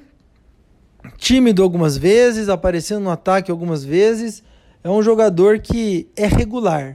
Tímido 1.17 1.63
algumas 1.63 1.97
vezes, 1.97 2.51
aparecendo 2.51 3.05
no 3.05 3.11
ataque 3.11 3.51
algumas 3.51 3.83
vezes. 3.83 4.43
É 4.83 4.91
um 4.91 5.03
jogador 5.03 5.61
que 5.61 6.07
é 6.15 6.27
regular. 6.27 6.95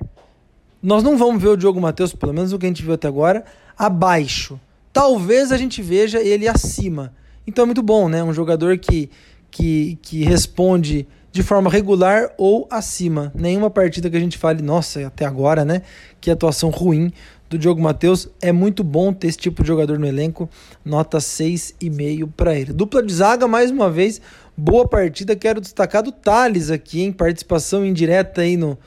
Nós 0.84 1.02
não 1.02 1.18
vamos 1.18 1.42
ver 1.42 1.50
o 1.50 1.58
Diogo 1.58 1.82
Matheus, 1.82 2.14
pelo 2.14 2.32
menos 2.32 2.54
o 2.54 2.60
que 2.60 2.68
a 2.68 2.70
gente 2.70 2.84
viu 2.84 2.94
até 2.94 3.08
agora, 3.08 3.44
abaixo. 3.76 4.60
Talvez 4.94 5.52
a 5.52 5.58
gente 5.58 5.82
veja 5.82 6.22
ele 6.22 6.48
acima. 6.48 7.12
Então 7.48 7.64
é 7.64 7.66
muito 7.66 7.82
bom, 7.82 8.08
né? 8.08 8.24
Um 8.24 8.34
jogador 8.34 8.78
que, 8.78 9.10
que, 9.50 9.98
que 10.04 10.24
responde 10.24 11.08
de 11.32 11.44
forma 11.44 11.70
regular 11.70 12.32
ou 12.38 12.68
acima. 12.70 13.32
Nenhuma 13.36 13.70
partida 13.70 14.10
que 14.10 14.18
a 14.18 14.20
gente 14.20 14.38
fale, 14.38 14.62
nossa, 14.62 15.06
até 15.06 15.26
agora, 15.26 15.64
né? 15.64 15.82
Que 16.20 16.32
atuação 16.32 16.70
ruim 16.70 17.12
do 17.50 17.58
Diogo 17.58 17.82
Matheus. 17.82 18.28
É 18.42 18.52
muito 18.52 18.84
bom 18.84 19.14
ter 19.14 19.28
esse 19.28 19.38
tipo 19.38 19.62
de 19.62 19.68
jogador 19.68 20.00
no 20.00 20.08
elenco. 20.08 20.50
Nota 20.84 21.18
6,5 21.18 22.30
para 22.36 22.56
ele. 22.56 22.74
Dupla 22.74 23.04
de 23.04 23.14
zaga, 23.14 23.48
mais 23.48 23.72
uma 23.72 23.90
vez, 23.90 24.22
boa 24.56 24.88
partida. 24.88 25.36
Quero 25.36 25.62
destacar 25.62 26.04
do 26.04 26.12
Thales 26.12 26.70
aqui, 26.70 27.02
em 27.02 27.12
participação 27.12 27.86
indireta 27.86 28.42
aí 28.42 28.58
no, 28.58 28.78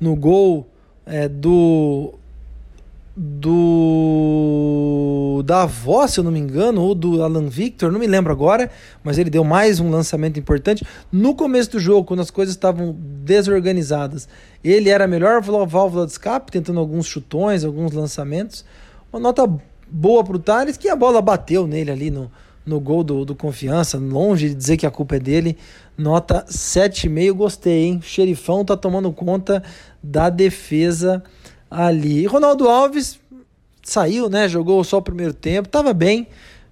no 0.00 0.16
gol 0.16 0.66
é, 1.06 1.28
do 1.28 2.14
do 3.14 4.31
da 5.42 5.62
avó, 5.62 6.06
se 6.06 6.20
eu 6.20 6.24
não 6.24 6.30
me 6.30 6.38
engano, 6.38 6.82
ou 6.82 6.94
do 6.94 7.22
Alan 7.22 7.48
Victor, 7.48 7.90
não 7.90 7.98
me 7.98 8.06
lembro 8.06 8.32
agora, 8.32 8.70
mas 9.02 9.18
ele 9.18 9.30
deu 9.30 9.44
mais 9.44 9.80
um 9.80 9.90
lançamento 9.90 10.38
importante 10.38 10.86
no 11.10 11.34
começo 11.34 11.72
do 11.72 11.80
jogo, 11.80 12.04
quando 12.04 12.20
as 12.20 12.30
coisas 12.30 12.54
estavam 12.54 12.96
desorganizadas. 12.98 14.28
Ele 14.62 14.88
era 14.88 15.04
a 15.04 15.08
melhor 15.08 15.40
válvula 15.40 16.06
de 16.06 16.12
escape, 16.12 16.52
tentando 16.52 16.80
alguns 16.80 17.06
chutões, 17.06 17.64
alguns 17.64 17.92
lançamentos. 17.92 18.64
Uma 19.12 19.20
nota 19.20 19.48
boa 19.88 20.24
para 20.24 20.36
o 20.36 20.38
Thales, 20.38 20.76
que 20.76 20.88
a 20.88 20.96
bola 20.96 21.20
bateu 21.20 21.66
nele 21.66 21.90
ali 21.90 22.10
no, 22.10 22.30
no 22.64 22.80
gol 22.80 23.04
do, 23.04 23.24
do 23.24 23.34
Confiança, 23.34 23.98
longe 23.98 24.48
de 24.48 24.54
dizer 24.54 24.76
que 24.76 24.86
a 24.86 24.90
culpa 24.90 25.16
é 25.16 25.18
dele. 25.18 25.58
Nota 25.96 26.44
7,5, 26.48 27.32
gostei, 27.32 27.84
hein? 27.84 27.98
O 28.00 28.02
xerifão 28.02 28.64
tá 28.64 28.76
tomando 28.76 29.12
conta 29.12 29.62
da 30.02 30.30
defesa 30.30 31.22
ali. 31.70 32.26
Ronaldo 32.26 32.68
Alves 32.68 33.20
saiu, 33.82 34.28
né? 34.28 34.48
Jogou 34.48 34.82
só 34.84 34.98
o 34.98 35.02
primeiro 35.02 35.34
tempo, 35.34 35.68
tava 35.68 35.92
bem. 35.92 36.26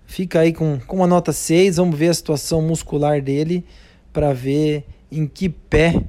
Fica 0.07 0.41
aí 0.41 0.53
com, 0.53 0.79
com 0.87 0.97
uma 0.97 1.07
nota 1.07 1.33
6. 1.33 1.77
Vamos 1.77 1.99
ver 1.99 2.09
a 2.09 2.15
situação 2.15 2.63
muscular 2.63 3.21
dele 3.21 3.65
para 4.13 4.33
ver 4.33 4.85
em 5.11 5.27
que 5.27 5.49
pé 5.49 6.03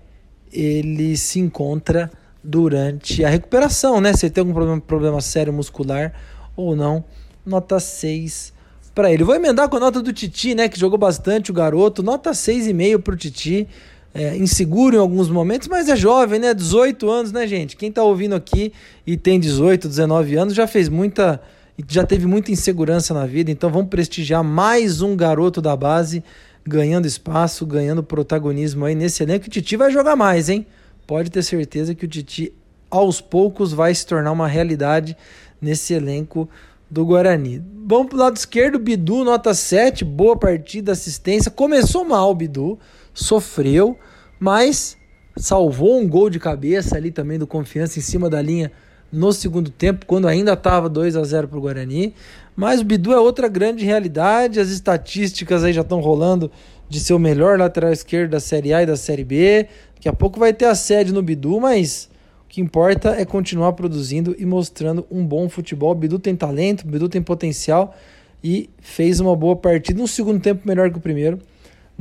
ele 0.51 1.15
se 1.17 1.39
encontra 1.39 2.11
durante 2.43 3.23
a 3.23 3.29
recuperação, 3.29 4.01
né? 4.01 4.13
Se 4.13 4.25
ele 4.25 4.33
tem 4.33 4.41
algum 4.41 4.53
problema, 4.53 4.81
problema 4.81 5.21
sério 5.21 5.53
muscular 5.53 6.13
ou 6.55 6.75
não. 6.75 7.03
Nota 7.45 7.79
6 7.79 8.53
para 8.93 9.11
ele. 9.11 9.23
Vou 9.23 9.35
emendar 9.35 9.69
com 9.69 9.77
a 9.77 9.79
nota 9.79 10.01
do 10.01 10.11
Titi, 10.11 10.53
né? 10.55 10.67
Que 10.67 10.79
jogou 10.79 10.97
bastante 10.97 11.51
o 11.51 11.53
garoto. 11.53 12.03
Nota 12.03 12.31
6,5 12.31 13.01
para 13.01 13.13
o 13.13 13.17
Titi. 13.17 13.67
É, 14.13 14.35
inseguro 14.35 14.95
em 14.95 14.99
alguns 14.99 15.29
momentos, 15.29 15.69
mas 15.69 15.87
é 15.87 15.95
jovem, 15.95 16.39
né? 16.39 16.53
18 16.53 17.09
anos, 17.09 17.31
né, 17.31 17.47
gente? 17.47 17.77
Quem 17.77 17.91
tá 17.91 18.03
ouvindo 18.03 18.35
aqui 18.35 18.73
e 19.07 19.15
tem 19.15 19.39
18, 19.39 19.87
19 19.87 20.35
anos 20.35 20.53
já 20.53 20.67
fez 20.67 20.89
muita. 20.89 21.41
Já 21.87 22.05
teve 22.05 22.27
muita 22.27 22.51
insegurança 22.51 23.13
na 23.13 23.25
vida, 23.25 23.49
então 23.49 23.71
vamos 23.71 23.89
prestigiar 23.89 24.43
mais 24.43 25.01
um 25.01 25.15
garoto 25.15 25.61
da 25.61 25.75
base 25.75 26.23
ganhando 26.65 27.07
espaço, 27.07 27.65
ganhando 27.65 28.03
protagonismo 28.03 28.85
aí 28.85 28.95
nesse 28.95 29.23
elenco. 29.23 29.47
O 29.47 29.49
Titi 29.49 29.75
vai 29.75 29.91
jogar 29.91 30.15
mais, 30.15 30.49
hein? 30.49 30.65
Pode 31.07 31.29
ter 31.29 31.43
certeza 31.43 31.95
que 31.95 32.05
o 32.05 32.07
Titi 32.07 32.53
aos 32.89 33.21
poucos 33.21 33.73
vai 33.73 33.93
se 33.95 34.05
tornar 34.05 34.31
uma 34.31 34.47
realidade 34.47 35.15
nesse 35.61 35.93
elenco 35.93 36.47
do 36.89 37.05
Guarani. 37.05 37.63
Vamos 37.85 38.07
pro 38.07 38.17
lado 38.17 38.35
esquerdo, 38.35 38.77
Bidu, 38.77 39.23
nota 39.23 39.53
7, 39.53 40.03
boa 40.03 40.37
partida, 40.37 40.91
assistência. 40.91 41.49
Começou 41.49 42.03
mal 42.03 42.33
Bidu, 42.35 42.77
sofreu, 43.13 43.97
mas 44.39 44.97
salvou 45.35 45.99
um 45.99 46.07
gol 46.07 46.29
de 46.29 46.39
cabeça 46.39 46.97
ali 46.97 47.11
também 47.11 47.39
do 47.39 47.47
Confiança 47.47 47.99
em 47.99 48.01
cima 48.01 48.29
da 48.29 48.41
linha 48.41 48.71
no 49.11 49.33
segundo 49.33 49.69
tempo, 49.69 50.05
quando 50.05 50.27
ainda 50.27 50.53
estava 50.53 50.87
2 50.87 51.17
a 51.17 51.23
0 51.23 51.47
para 51.47 51.57
o 51.57 51.61
Guarani. 51.61 52.13
Mas 52.55 52.81
o 52.81 52.85
Bidu 52.85 53.11
é 53.11 53.19
outra 53.19 53.47
grande 53.47 53.83
realidade, 53.83 54.59
as 54.59 54.69
estatísticas 54.69 55.63
aí 55.63 55.73
já 55.73 55.81
estão 55.81 55.99
rolando 55.99 56.51
de 56.87 56.99
ser 56.99 57.13
o 57.13 57.19
melhor 57.19 57.57
lateral 57.57 57.91
esquerdo 57.91 58.31
da 58.31 58.39
Série 58.39 58.73
A 58.73 58.83
e 58.83 58.85
da 58.85 58.95
Série 58.95 59.23
B. 59.23 59.67
Daqui 59.95 60.09
a 60.09 60.13
pouco 60.13 60.39
vai 60.39 60.53
ter 60.53 60.65
a 60.65 60.75
sede 60.75 61.13
no 61.13 61.21
Bidu, 61.21 61.59
mas 61.59 62.09
o 62.45 62.49
que 62.49 62.61
importa 62.61 63.15
é 63.15 63.25
continuar 63.25 63.73
produzindo 63.73 64.35
e 64.37 64.45
mostrando 64.45 65.05
um 65.09 65.25
bom 65.25 65.47
futebol. 65.49 65.91
O 65.91 65.95
Bidu 65.95 66.19
tem 66.19 66.35
talento, 66.35 66.81
o 66.81 66.87
Bidu 66.87 67.07
tem 67.07 67.21
potencial 67.21 67.95
e 68.43 68.69
fez 68.79 69.19
uma 69.19 69.35
boa 69.35 69.55
partida. 69.55 69.99
No 69.99 70.07
segundo 70.07 70.41
tempo, 70.41 70.67
melhor 70.67 70.89
que 70.89 70.97
o 70.97 71.01
primeiro. 71.01 71.39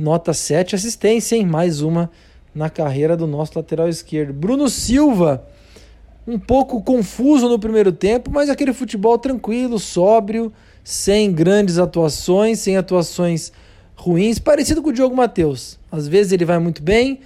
Nota 0.01 0.33
7, 0.33 0.75
assistência, 0.75 1.35
hein? 1.35 1.45
Mais 1.45 1.81
uma 1.81 2.09
na 2.55 2.71
carreira 2.71 3.15
do 3.15 3.27
nosso 3.27 3.51
lateral 3.55 3.87
esquerdo. 3.87 4.33
Bruno 4.33 4.67
Silva, 4.67 5.45
um 6.27 6.39
pouco 6.39 6.81
confuso 6.81 7.47
no 7.47 7.59
primeiro 7.59 7.91
tempo, 7.91 8.31
mas 8.31 8.49
aquele 8.49 8.73
futebol 8.73 9.15
tranquilo, 9.19 9.77
sóbrio, 9.77 10.51
sem 10.83 11.31
grandes 11.31 11.77
atuações, 11.77 12.57
sem 12.57 12.77
atuações 12.77 13.51
ruins, 13.95 14.39
parecido 14.39 14.81
com 14.81 14.89
o 14.89 14.93
Diogo 14.93 15.15
Matheus. 15.15 15.77
Às 15.91 16.07
vezes 16.07 16.31
ele 16.31 16.45
vai 16.45 16.57
muito 16.57 16.81
bem, 16.81 17.19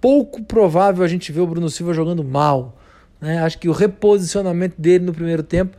pouco 0.00 0.42
provável 0.42 1.04
a 1.04 1.08
gente 1.08 1.30
ver 1.30 1.42
o 1.42 1.46
Bruno 1.46 1.70
Silva 1.70 1.94
jogando 1.94 2.24
mal. 2.24 2.76
Né? 3.20 3.38
Acho 3.38 3.56
que 3.56 3.68
o 3.68 3.72
reposicionamento 3.72 4.74
dele 4.80 5.04
no 5.04 5.14
primeiro 5.14 5.44
tempo 5.44 5.76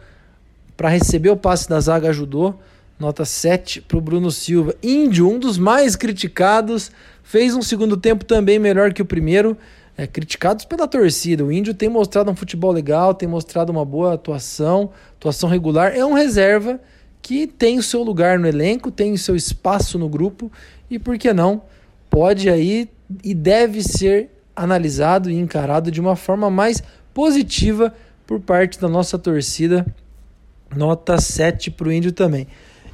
para 0.77 0.87
receber 0.87 1.29
o 1.29 1.35
passe 1.35 1.67
da 1.67 1.79
zaga 1.81 2.07
ajudou. 2.07 2.57
Nota 2.97 3.25
7 3.25 3.81
para 3.81 3.97
o 3.97 4.01
Bruno 4.01 4.31
Silva. 4.31 4.73
Índio, 4.81 5.29
um 5.29 5.37
dos 5.37 5.57
mais 5.57 5.95
criticados, 5.95 6.91
fez 7.23 7.53
um 7.53 7.61
segundo 7.61 7.97
tempo 7.97 8.23
também 8.23 8.57
melhor 8.57 8.93
que 8.93 9.01
o 9.01 9.05
primeiro. 9.05 9.57
É, 9.97 10.05
criticados 10.05 10.65
pela 10.65 10.89
torcida. 10.89 11.45
O 11.45 11.51
Índio 11.51 11.73
tem 11.73 11.87
mostrado 11.87 12.29
um 12.29 12.35
futebol 12.35 12.69
legal, 12.69 13.13
tem 13.13 13.29
mostrado 13.29 13.71
uma 13.71 13.85
boa 13.85 14.13
atuação, 14.13 14.91
atuação 15.15 15.49
regular. 15.49 15.95
É 15.95 16.05
um 16.05 16.11
reserva 16.11 16.81
que 17.21 17.47
tem 17.47 17.79
o 17.79 17.83
seu 17.83 18.03
lugar 18.03 18.37
no 18.37 18.45
elenco, 18.45 18.91
tem 18.91 19.13
o 19.13 19.17
seu 19.17 19.37
espaço 19.37 19.97
no 19.97 20.09
grupo 20.09 20.51
e, 20.89 20.99
por 20.99 21.17
que 21.17 21.31
não, 21.31 21.61
pode 22.09 22.49
aí 22.49 22.89
e 23.23 23.33
deve 23.33 23.81
ser 23.81 24.29
analisado 24.53 25.29
e 25.29 25.35
encarado 25.35 25.89
de 25.89 26.01
uma 26.01 26.15
forma 26.15 26.49
mais 26.49 26.83
positiva 27.13 27.93
por 28.27 28.41
parte 28.41 28.79
da 28.79 28.89
nossa 28.89 29.17
torcida. 29.17 29.85
Nota 30.75 31.19
7 31.19 31.71
para 31.71 31.87
o 31.87 31.91
Índio 31.91 32.11
também. 32.11 32.47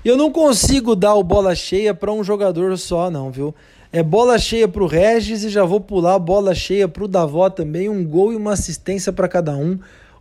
Eu 0.04 0.18
não 0.18 0.32
consigo 0.32 0.96
dar 0.96 1.14
o 1.14 1.24
bola 1.24 1.54
cheia 1.54 1.94
para 1.94 2.12
um 2.12 2.24
jogador 2.24 2.76
só, 2.78 3.12
não, 3.12 3.30
viu? 3.30 3.54
É 3.94 4.02
bola 4.02 4.40
cheia 4.40 4.68
para 4.68 4.84
o 4.84 4.88
Regis 4.88 5.44
e 5.44 5.50
já 5.50 5.64
vou 5.64 5.80
pular 5.80 6.18
bola 6.18 6.56
cheia 6.56 6.88
para 6.88 7.04
o 7.04 7.08
Davó 7.08 7.50
também. 7.50 7.88
Um 7.88 8.04
gol 8.04 8.34
e 8.34 8.36
uma 8.36 8.54
assistência 8.54 9.14
para 9.14 9.28
cada 9.28 9.56
um. 9.56 9.78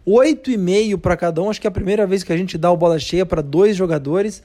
8,5 0.06 0.98
para 0.98 1.16
cada 1.16 1.40
um. 1.40 1.48
Acho 1.48 1.60
que 1.60 1.66
é 1.66 1.70
a 1.70 1.72
primeira 1.72 2.06
vez 2.06 2.22
que 2.22 2.32
a 2.32 2.36
gente 2.36 2.58
dá 2.58 2.70
o 2.70 2.76
bola 2.76 2.98
cheia 2.98 3.24
para 3.24 3.40
dois 3.40 3.74
jogadores. 3.74 4.42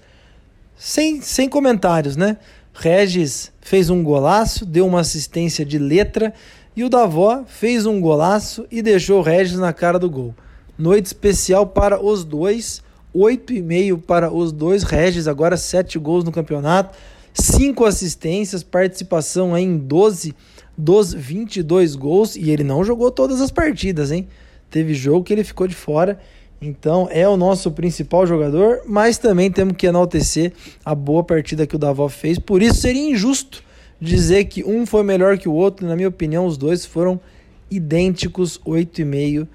Sem, 0.77 1.21
sem 1.21 1.49
comentários, 1.49 2.15
né? 2.15 2.37
Regis 2.73 3.51
fez 3.59 3.89
um 3.89 4.03
golaço, 4.03 4.65
deu 4.65 4.85
uma 4.85 4.99
assistência 4.99 5.65
de 5.65 5.79
letra 5.79 6.33
e 6.75 6.83
o 6.83 6.89
Davó 6.89 7.43
fez 7.47 7.85
um 7.85 7.99
golaço 7.99 8.65
e 8.69 8.81
deixou 8.81 9.19
o 9.19 9.23
Regis 9.23 9.57
na 9.57 9.73
cara 9.73 9.97
do 9.97 10.09
gol. 10.09 10.35
Noite 10.77 11.07
especial 11.07 11.65
para 11.65 12.01
os 12.01 12.23
dois, 12.23 12.83
8,5 13.15 14.01
para 14.01 14.31
os 14.31 14.51
dois. 14.51 14.83
Regis 14.83 15.27
agora 15.27 15.55
7 15.55 15.97
gols 15.97 16.23
no 16.23 16.31
campeonato, 16.31 16.97
5 17.33 17.85
assistências, 17.85 18.63
participação 18.63 19.57
em 19.57 19.77
12 19.77 20.35
dos 20.77 21.13
22 21.13 21.95
gols 21.95 22.35
e 22.35 22.49
ele 22.51 22.63
não 22.63 22.83
jogou 22.83 23.09
todas 23.09 23.39
as 23.39 23.49
partidas, 23.49 24.11
hein? 24.11 24.27
Teve 24.69 24.93
jogo 24.93 25.23
que 25.23 25.31
ele 25.31 25.43
ficou 25.43 25.67
de 25.67 25.75
fora 25.75 26.19
então 26.61 27.07
é 27.11 27.27
o 27.27 27.37
nosso 27.37 27.69
principal 27.71 28.25
jogador, 28.25 28.81
mas 28.87 29.17
também 29.17 29.51
temos 29.51 29.75
que 29.75 29.85
enaltecer 29.85 30.53
a 30.83 30.95
boa 30.95 31.23
partida 31.23 31.67
que 31.67 31.75
o 31.75 31.79
Davó 31.79 32.07
fez. 32.09 32.39
Por 32.39 32.61
isso 32.61 32.81
seria 32.81 33.09
injusto 33.09 33.63
dizer 33.99 34.45
que 34.45 34.63
um 34.63 34.85
foi 34.85 35.03
melhor 35.03 35.37
que 35.37 35.49
o 35.49 35.53
outro. 35.53 35.85
Na 35.85 35.95
minha 35.95 36.07
opinião, 36.07 36.45
os 36.45 36.57
dois 36.57 36.85
foram 36.85 37.19
idênticos, 37.69 38.59
8,5 38.65 39.47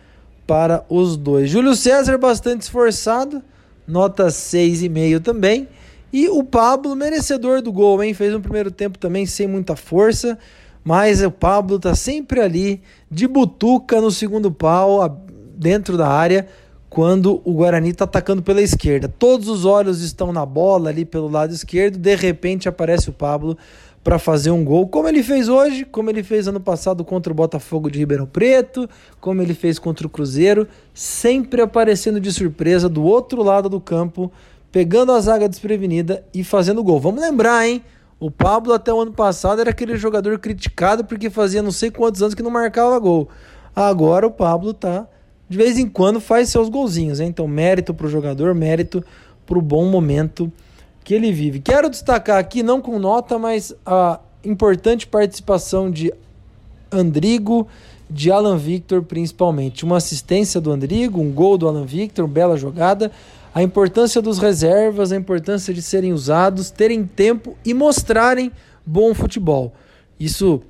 para 0.50 0.84
os 0.88 1.16
dois. 1.16 1.48
Júlio 1.48 1.76
César 1.76 2.18
bastante 2.18 2.62
esforçado, 2.62 3.40
nota 3.86 4.26
6,5 4.26 5.22
também. 5.22 5.68
E 6.12 6.28
o 6.28 6.42
Pablo, 6.42 6.96
merecedor 6.96 7.62
do 7.62 7.70
gol, 7.72 8.02
hein? 8.02 8.12
Fez 8.12 8.34
um 8.34 8.40
primeiro 8.40 8.68
tempo 8.68 8.98
também 8.98 9.26
sem 9.26 9.46
muita 9.46 9.76
força, 9.76 10.36
mas 10.82 11.22
o 11.22 11.30
Pablo 11.30 11.78
tá 11.78 11.94
sempre 11.94 12.40
ali 12.40 12.82
de 13.08 13.28
butuca 13.28 14.00
no 14.00 14.10
segundo 14.10 14.50
pau, 14.50 15.24
dentro 15.54 15.96
da 15.96 16.08
área 16.08 16.48
quando 16.88 17.40
o 17.44 17.52
Guarani 17.52 17.90
está 17.90 18.02
atacando 18.02 18.42
pela 18.42 18.60
esquerda. 18.60 19.08
Todos 19.08 19.46
os 19.46 19.64
olhos 19.64 20.02
estão 20.02 20.32
na 20.32 20.44
bola 20.44 20.90
ali 20.90 21.04
pelo 21.04 21.28
lado 21.28 21.54
esquerdo, 21.54 21.96
de 21.96 22.16
repente 22.16 22.68
aparece 22.68 23.08
o 23.08 23.12
Pablo 23.12 23.56
para 24.02 24.18
fazer 24.18 24.50
um 24.50 24.64
gol, 24.64 24.88
como 24.88 25.08
ele 25.08 25.22
fez 25.22 25.48
hoje, 25.48 25.84
como 25.84 26.08
ele 26.08 26.22
fez 26.22 26.48
ano 26.48 26.60
passado 26.60 27.04
contra 27.04 27.32
o 27.32 27.36
Botafogo 27.36 27.90
de 27.90 27.98
Ribeirão 27.98 28.26
Preto, 28.26 28.88
como 29.20 29.42
ele 29.42 29.52
fez 29.52 29.78
contra 29.78 30.06
o 30.06 30.10
Cruzeiro, 30.10 30.66
sempre 30.94 31.60
aparecendo 31.60 32.18
de 32.18 32.32
surpresa 32.32 32.88
do 32.88 33.02
outro 33.02 33.42
lado 33.42 33.68
do 33.68 33.80
campo, 33.80 34.32
pegando 34.72 35.12
a 35.12 35.20
zaga 35.20 35.48
desprevenida 35.48 36.24
e 36.32 36.42
fazendo 36.42 36.82
gol. 36.82 36.98
Vamos 36.98 37.20
lembrar, 37.20 37.68
hein? 37.68 37.82
O 38.18 38.30
Pablo 38.30 38.72
até 38.72 38.92
o 38.92 39.00
ano 39.00 39.12
passado 39.12 39.60
era 39.60 39.70
aquele 39.70 39.96
jogador 39.96 40.38
criticado 40.38 41.04
porque 41.04 41.28
fazia 41.28 41.62
não 41.62 41.72
sei 41.72 41.90
quantos 41.90 42.22
anos 42.22 42.34
que 42.34 42.42
não 42.42 42.50
marcava 42.50 42.98
gol. 42.98 43.28
Agora 43.74 44.26
o 44.26 44.30
Pablo 44.30 44.72
tá 44.72 45.06
de 45.48 45.58
vez 45.58 45.78
em 45.78 45.88
quando 45.88 46.20
faz 46.20 46.48
seus 46.48 46.68
golzinhos. 46.68 47.18
Hein? 47.18 47.28
Então, 47.28 47.48
mérito 47.48 47.92
para 47.92 48.06
o 48.06 48.10
jogador, 48.10 48.54
mérito 48.54 49.04
para 49.44 49.58
o 49.58 49.62
bom 49.62 49.86
momento 49.86 50.52
que 51.04 51.14
ele 51.14 51.32
vive. 51.32 51.60
Quero 51.60 51.90
destacar 51.90 52.38
aqui, 52.38 52.62
não 52.62 52.80
com 52.80 52.98
nota, 52.98 53.38
mas 53.38 53.74
a 53.84 54.20
importante 54.44 55.06
participação 55.06 55.90
de 55.90 56.12
Andrigo, 56.90 57.66
de 58.08 58.30
Alan 58.30 58.56
Victor 58.56 59.02
principalmente. 59.02 59.84
Uma 59.84 59.98
assistência 59.98 60.60
do 60.60 60.70
Andrigo, 60.70 61.20
um 61.20 61.30
gol 61.30 61.56
do 61.56 61.68
Alan 61.68 61.84
Victor, 61.84 62.26
bela 62.26 62.56
jogada. 62.56 63.10
A 63.54 63.62
importância 63.62 64.20
dos 64.20 64.38
reservas, 64.38 65.12
a 65.12 65.16
importância 65.16 65.74
de 65.74 65.82
serem 65.82 66.12
usados, 66.12 66.70
terem 66.70 67.04
tempo 67.04 67.56
e 67.64 67.74
mostrarem 67.74 68.52
bom 68.84 69.14
futebol. 69.14 69.72
Isso 70.18 70.62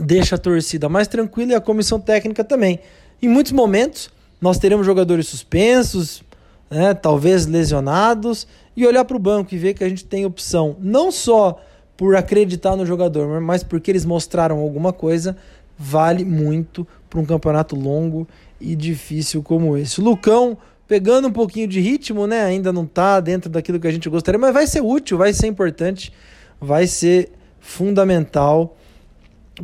deixa 0.00 0.34
a 0.34 0.38
torcida 0.38 0.88
mais 0.88 1.08
tranquila 1.08 1.52
e 1.52 1.54
a 1.54 1.60
comissão 1.60 2.00
técnica 2.00 2.44
também. 2.44 2.80
Em 3.20 3.28
muitos 3.28 3.52
momentos, 3.52 4.10
nós 4.40 4.58
teremos 4.58 4.84
jogadores 4.84 5.26
suspensos, 5.28 6.22
né, 6.70 6.92
talvez 6.92 7.46
lesionados, 7.46 8.46
e 8.76 8.86
olhar 8.86 9.04
para 9.04 9.16
o 9.16 9.20
banco 9.20 9.54
e 9.54 9.58
ver 9.58 9.74
que 9.74 9.82
a 9.82 9.88
gente 9.88 10.04
tem 10.04 10.26
opção 10.26 10.76
não 10.80 11.10
só 11.10 11.60
por 11.96 12.14
acreditar 12.14 12.76
no 12.76 12.84
jogador, 12.84 13.40
mas 13.40 13.64
porque 13.64 13.90
eles 13.90 14.04
mostraram 14.04 14.58
alguma 14.58 14.92
coisa, 14.92 15.36
vale 15.78 16.24
muito 16.24 16.86
para 17.08 17.18
um 17.18 17.24
campeonato 17.24 17.74
longo 17.74 18.28
e 18.60 18.76
difícil 18.76 19.42
como 19.42 19.76
esse. 19.76 20.00
Lucão 20.00 20.58
pegando 20.86 21.28
um 21.28 21.32
pouquinho 21.32 21.66
de 21.66 21.80
ritmo, 21.80 22.26
né? 22.26 22.44
Ainda 22.44 22.72
não 22.72 22.86
tá 22.86 23.18
dentro 23.20 23.50
daquilo 23.50 23.80
que 23.80 23.86
a 23.86 23.92
gente 23.92 24.08
gostaria, 24.08 24.38
mas 24.38 24.52
vai 24.52 24.66
ser 24.66 24.82
útil, 24.82 25.18
vai 25.18 25.32
ser 25.32 25.46
importante, 25.46 26.12
vai 26.60 26.86
ser 26.86 27.32
fundamental 27.60 28.76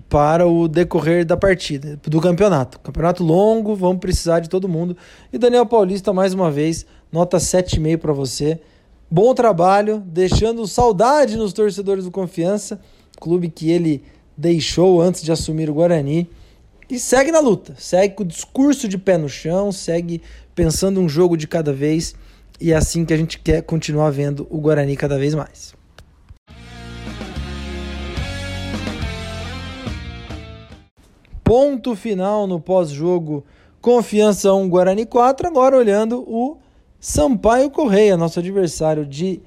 para 0.09 0.47
o 0.47 0.67
decorrer 0.69 1.25
da 1.25 1.37
partida, 1.37 1.99
do 2.03 2.21
campeonato. 2.21 2.81
Campeonato 2.81 3.23
longo, 3.23 3.77
vamos 3.77 4.01
precisar 4.01 4.41
de 4.41 4.49
todo 4.49 4.69
mundo. 4.69 4.97
E 5.33 5.39
Daniel 5.39 5.67
Paulista, 5.67 6.13
mais 6.13 6.33
uma 6.33 6.51
vez, 6.51 6.87
nota 7.13 7.37
7,5 7.37 7.99
para 7.99 8.13
você. 8.13 8.59
Bom 9.15 9.35
trabalho, 9.35 10.03
deixando 10.07 10.67
saudade 10.67 11.37
nos 11.37 11.53
torcedores 11.53 12.07
do 12.07 12.11
Confiança, 12.11 12.81
clube 13.21 13.51
que 13.51 13.71
ele 13.71 14.03
deixou 14.35 15.03
antes 15.03 15.21
de 15.23 15.31
assumir 15.31 15.69
o 15.69 15.75
Guarani. 15.75 16.31
E 16.89 16.99
segue 16.99 17.31
na 17.31 17.39
luta, 17.39 17.75
segue 17.77 18.15
com 18.15 18.23
o 18.23 18.27
discurso 18.27 18.89
de 18.89 18.97
pé 18.97 19.19
no 19.19 19.29
chão, 19.29 19.71
segue 19.71 20.23
pensando 20.55 20.99
um 20.99 21.11
jogo 21.11 21.37
de 21.37 21.47
cada 21.47 21.75
vez. 21.75 22.15
E 22.59 22.73
é 22.73 22.75
assim 22.75 23.05
que 23.05 23.13
a 23.13 23.17
gente 23.19 23.39
quer 23.39 23.61
continuar 23.61 24.09
vendo 24.09 24.47
o 24.49 24.59
Guarani 24.59 24.97
cada 24.97 25.19
vez 25.19 25.35
mais. 25.35 25.75
Ponto 31.45 31.95
final 31.95 32.47
no 32.47 32.59
pós-jogo 32.59 33.45
Confiança 33.79 34.55
1 34.55 34.71
Guarani 34.71 35.05
4. 35.05 35.49
Agora 35.49 35.77
olhando 35.77 36.25
o 36.27 36.62
Sampaio 37.05 37.69
Correia, 37.69 38.17
nosso 38.17 38.39
adversário 38.39 39.05
de 39.05 39.41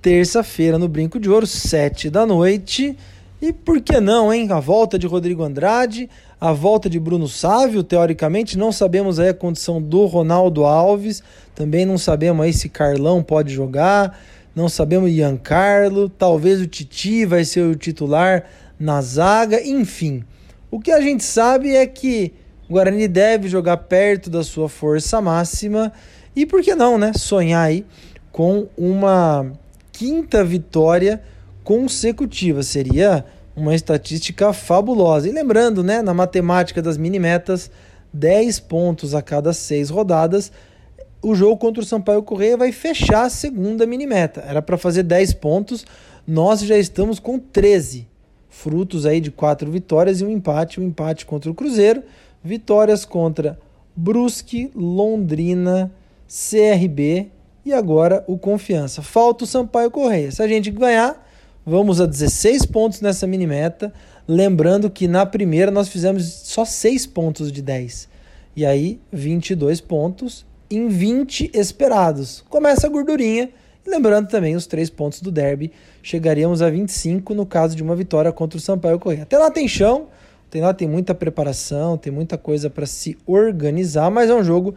terça-feira 0.00 0.78
no 0.78 0.88
Brinco 0.88 1.20
de 1.20 1.28
Ouro, 1.28 1.46
7 1.46 2.08
da 2.08 2.24
noite. 2.24 2.96
E 3.38 3.52
por 3.52 3.82
que 3.82 4.00
não, 4.00 4.32
hein? 4.32 4.50
A 4.50 4.60
volta 4.60 4.98
de 4.98 5.06
Rodrigo 5.06 5.42
Andrade, 5.42 6.08
a 6.40 6.54
volta 6.54 6.88
de 6.88 6.98
Bruno 6.98 7.28
Sávio, 7.28 7.82
teoricamente, 7.82 8.56
não 8.56 8.72
sabemos 8.72 9.20
aí 9.20 9.28
a 9.28 9.34
condição 9.34 9.80
do 9.80 10.06
Ronaldo 10.06 10.64
Alves, 10.64 11.22
também 11.54 11.84
não 11.84 11.98
sabemos 11.98 12.46
aí 12.46 12.54
se 12.54 12.70
Carlão 12.70 13.22
pode 13.22 13.52
jogar, 13.52 14.18
não 14.54 14.66
sabemos 14.66 15.10
Ian 15.10 15.36
Carlo, 15.36 16.08
talvez 16.08 16.62
o 16.62 16.66
Titi 16.66 17.26
vai 17.26 17.44
ser 17.44 17.60
o 17.60 17.76
titular 17.76 18.44
na 18.80 19.02
zaga, 19.02 19.62
enfim. 19.62 20.24
O 20.70 20.80
que 20.80 20.90
a 20.90 21.02
gente 21.02 21.24
sabe 21.24 21.76
é 21.76 21.86
que 21.86 22.32
o 22.70 22.72
Guarani 22.72 23.06
deve 23.06 23.48
jogar 23.48 23.76
perto 23.76 24.30
da 24.30 24.42
sua 24.42 24.66
força 24.66 25.20
máxima 25.20 25.92
e 26.36 26.44
por 26.44 26.62
que 26.62 26.74
não, 26.74 26.98
né? 26.98 27.12
Sonhar 27.14 27.64
aí 27.64 27.84
com 28.30 28.68
uma 28.76 29.50
quinta 29.90 30.44
vitória 30.44 31.22
consecutiva. 31.64 32.62
Seria 32.62 33.24
uma 33.56 33.74
estatística 33.74 34.52
fabulosa. 34.52 35.28
E 35.28 35.32
lembrando, 35.32 35.82
né, 35.82 36.02
na 36.02 36.12
matemática 36.12 36.82
das 36.82 36.98
mini 36.98 37.18
metas, 37.18 37.70
10 38.12 38.60
pontos 38.60 39.14
a 39.14 39.22
cada 39.22 39.54
6 39.54 39.88
rodadas, 39.88 40.52
o 41.22 41.34
jogo 41.34 41.56
contra 41.56 41.82
o 41.82 41.86
Sampaio 41.86 42.22
Correia 42.22 42.56
vai 42.56 42.70
fechar 42.70 43.24
a 43.24 43.30
segunda 43.30 43.86
mini 43.86 44.06
meta. 44.06 44.44
Era 44.46 44.60
para 44.60 44.76
fazer 44.76 45.02
10 45.02 45.32
pontos, 45.34 45.86
nós 46.26 46.60
já 46.60 46.76
estamos 46.76 47.18
com 47.18 47.38
13 47.38 48.06
frutos 48.48 49.06
aí 49.06 49.20
de 49.20 49.30
quatro 49.30 49.70
vitórias 49.70 50.20
e 50.20 50.24
um 50.24 50.30
empate, 50.30 50.80
um 50.80 50.84
empate 50.84 51.26
contra 51.26 51.50
o 51.50 51.54
Cruzeiro, 51.54 52.02
vitórias 52.44 53.04
contra 53.04 53.58
Brusque, 53.94 54.70
Londrina, 54.74 55.90
CRB 56.28 57.30
e 57.64 57.72
agora 57.72 58.24
o 58.26 58.38
Confiança. 58.38 59.02
Falta 59.02 59.44
o 59.44 59.46
Sampaio 59.46 59.90
Correia. 59.90 60.30
Se 60.30 60.42
a 60.42 60.48
gente 60.48 60.70
ganhar, 60.70 61.26
vamos 61.64 62.00
a 62.00 62.06
16 62.06 62.66
pontos 62.66 63.00
nessa 63.00 63.26
mini 63.26 63.46
meta. 63.46 63.92
Lembrando 64.26 64.90
que 64.90 65.06
na 65.06 65.24
primeira 65.24 65.70
nós 65.70 65.88
fizemos 65.88 66.24
só 66.24 66.64
6 66.64 67.06
pontos 67.06 67.52
de 67.52 67.62
10. 67.62 68.08
E 68.54 68.64
aí, 68.64 69.00
22 69.12 69.80
pontos 69.80 70.46
em 70.70 70.88
20 70.88 71.50
esperados. 71.54 72.44
Começa 72.48 72.86
a 72.86 72.90
gordurinha 72.90 73.50
lembrando 73.86 74.28
também 74.28 74.56
os 74.56 74.66
três 74.66 74.90
pontos 74.90 75.20
do 75.20 75.30
derby, 75.30 75.72
chegaríamos 76.02 76.60
a 76.60 76.68
25 76.68 77.34
no 77.34 77.46
caso 77.46 77.76
de 77.76 77.82
uma 77.82 77.94
vitória 77.94 78.32
contra 78.32 78.58
o 78.58 78.60
Sampaio 78.60 78.98
Correia. 78.98 79.22
Até 79.22 79.38
lá 79.38 79.50
tem 79.50 79.68
chão, 79.68 80.08
tem 80.50 80.60
lá 80.60 80.74
tem 80.74 80.88
muita 80.88 81.14
preparação, 81.14 81.96
tem 81.96 82.12
muita 82.12 82.36
coisa 82.36 82.68
para 82.68 82.86
se 82.86 83.16
organizar, 83.26 84.10
mas 84.10 84.28
é 84.28 84.34
um 84.34 84.44
jogo 84.44 84.74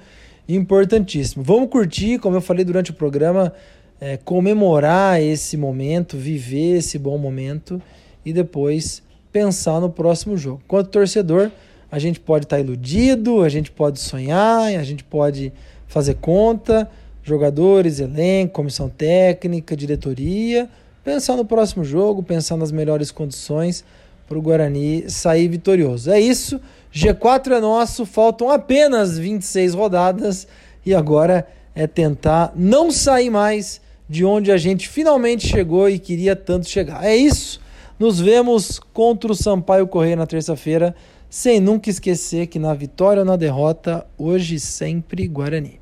importantíssimo. 0.49 1.43
Vamos 1.43 1.69
curtir, 1.69 2.17
como 2.17 2.35
eu 2.35 2.41
falei 2.41 2.65
durante 2.65 2.89
o 2.89 2.93
programa, 2.93 3.53
é, 4.01 4.17
comemorar 4.17 5.21
esse 5.21 5.55
momento, 5.55 6.17
viver 6.17 6.77
esse 6.77 6.97
bom 6.97 7.17
momento 7.17 7.79
e 8.25 8.33
depois 8.33 9.03
pensar 9.31 9.79
no 9.79 9.89
próximo 9.89 10.35
jogo. 10.35 10.61
Quanto 10.67 10.89
torcedor, 10.89 11.51
a 11.91 11.99
gente 11.99 12.19
pode 12.19 12.45
estar 12.45 12.55
tá 12.55 12.61
iludido, 12.61 13.43
a 13.43 13.49
gente 13.49 13.71
pode 13.71 13.99
sonhar, 13.99 14.63
a 14.75 14.83
gente 14.83 15.03
pode 15.03 15.53
fazer 15.87 16.15
conta, 16.15 16.89
jogadores, 17.23 17.99
elenco, 17.99 18.53
comissão 18.53 18.89
técnica, 18.89 19.75
diretoria, 19.75 20.67
pensar 21.03 21.35
no 21.35 21.45
próximo 21.45 21.83
jogo, 21.83 22.23
pensar 22.23 22.57
nas 22.57 22.71
melhores 22.71 23.11
condições 23.11 23.83
para 24.27 24.37
o 24.37 24.41
Guarani 24.41 25.09
sair 25.09 25.47
vitorioso. 25.47 26.11
É 26.11 26.19
isso, 26.19 26.59
G4 26.93 27.51
é 27.51 27.59
nosso, 27.59 28.05
faltam 28.05 28.49
apenas 28.49 29.17
26 29.17 29.73
rodadas 29.73 30.47
e 30.85 30.93
agora 30.93 31.47
é 31.75 31.85
tentar 31.85 32.51
não 32.55 32.91
sair 32.91 33.29
mais 33.29 33.79
de 34.07 34.25
onde 34.25 34.51
a 34.51 34.57
gente 34.57 34.89
finalmente 34.89 35.47
chegou 35.47 35.87
e 35.87 35.99
queria 35.99 36.35
tanto 36.35 36.67
chegar. 36.67 37.03
É 37.05 37.15
isso, 37.15 37.61
nos 37.99 38.19
vemos 38.19 38.79
contra 38.79 39.31
o 39.31 39.35
Sampaio 39.35 39.87
Correia 39.87 40.15
na 40.15 40.25
terça-feira, 40.25 40.95
sem 41.29 41.59
nunca 41.59 41.89
esquecer 41.89 42.47
que 42.47 42.57
na 42.57 42.73
vitória 42.73 43.19
ou 43.19 43.25
na 43.25 43.35
derrota, 43.35 44.05
hoje 44.17 44.59
sempre 44.59 45.27
Guarani. 45.27 45.79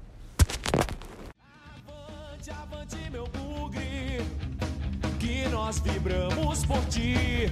nós 5.67 5.80
vibramos 5.80 6.65
por 6.65 6.80
ti 6.86 7.52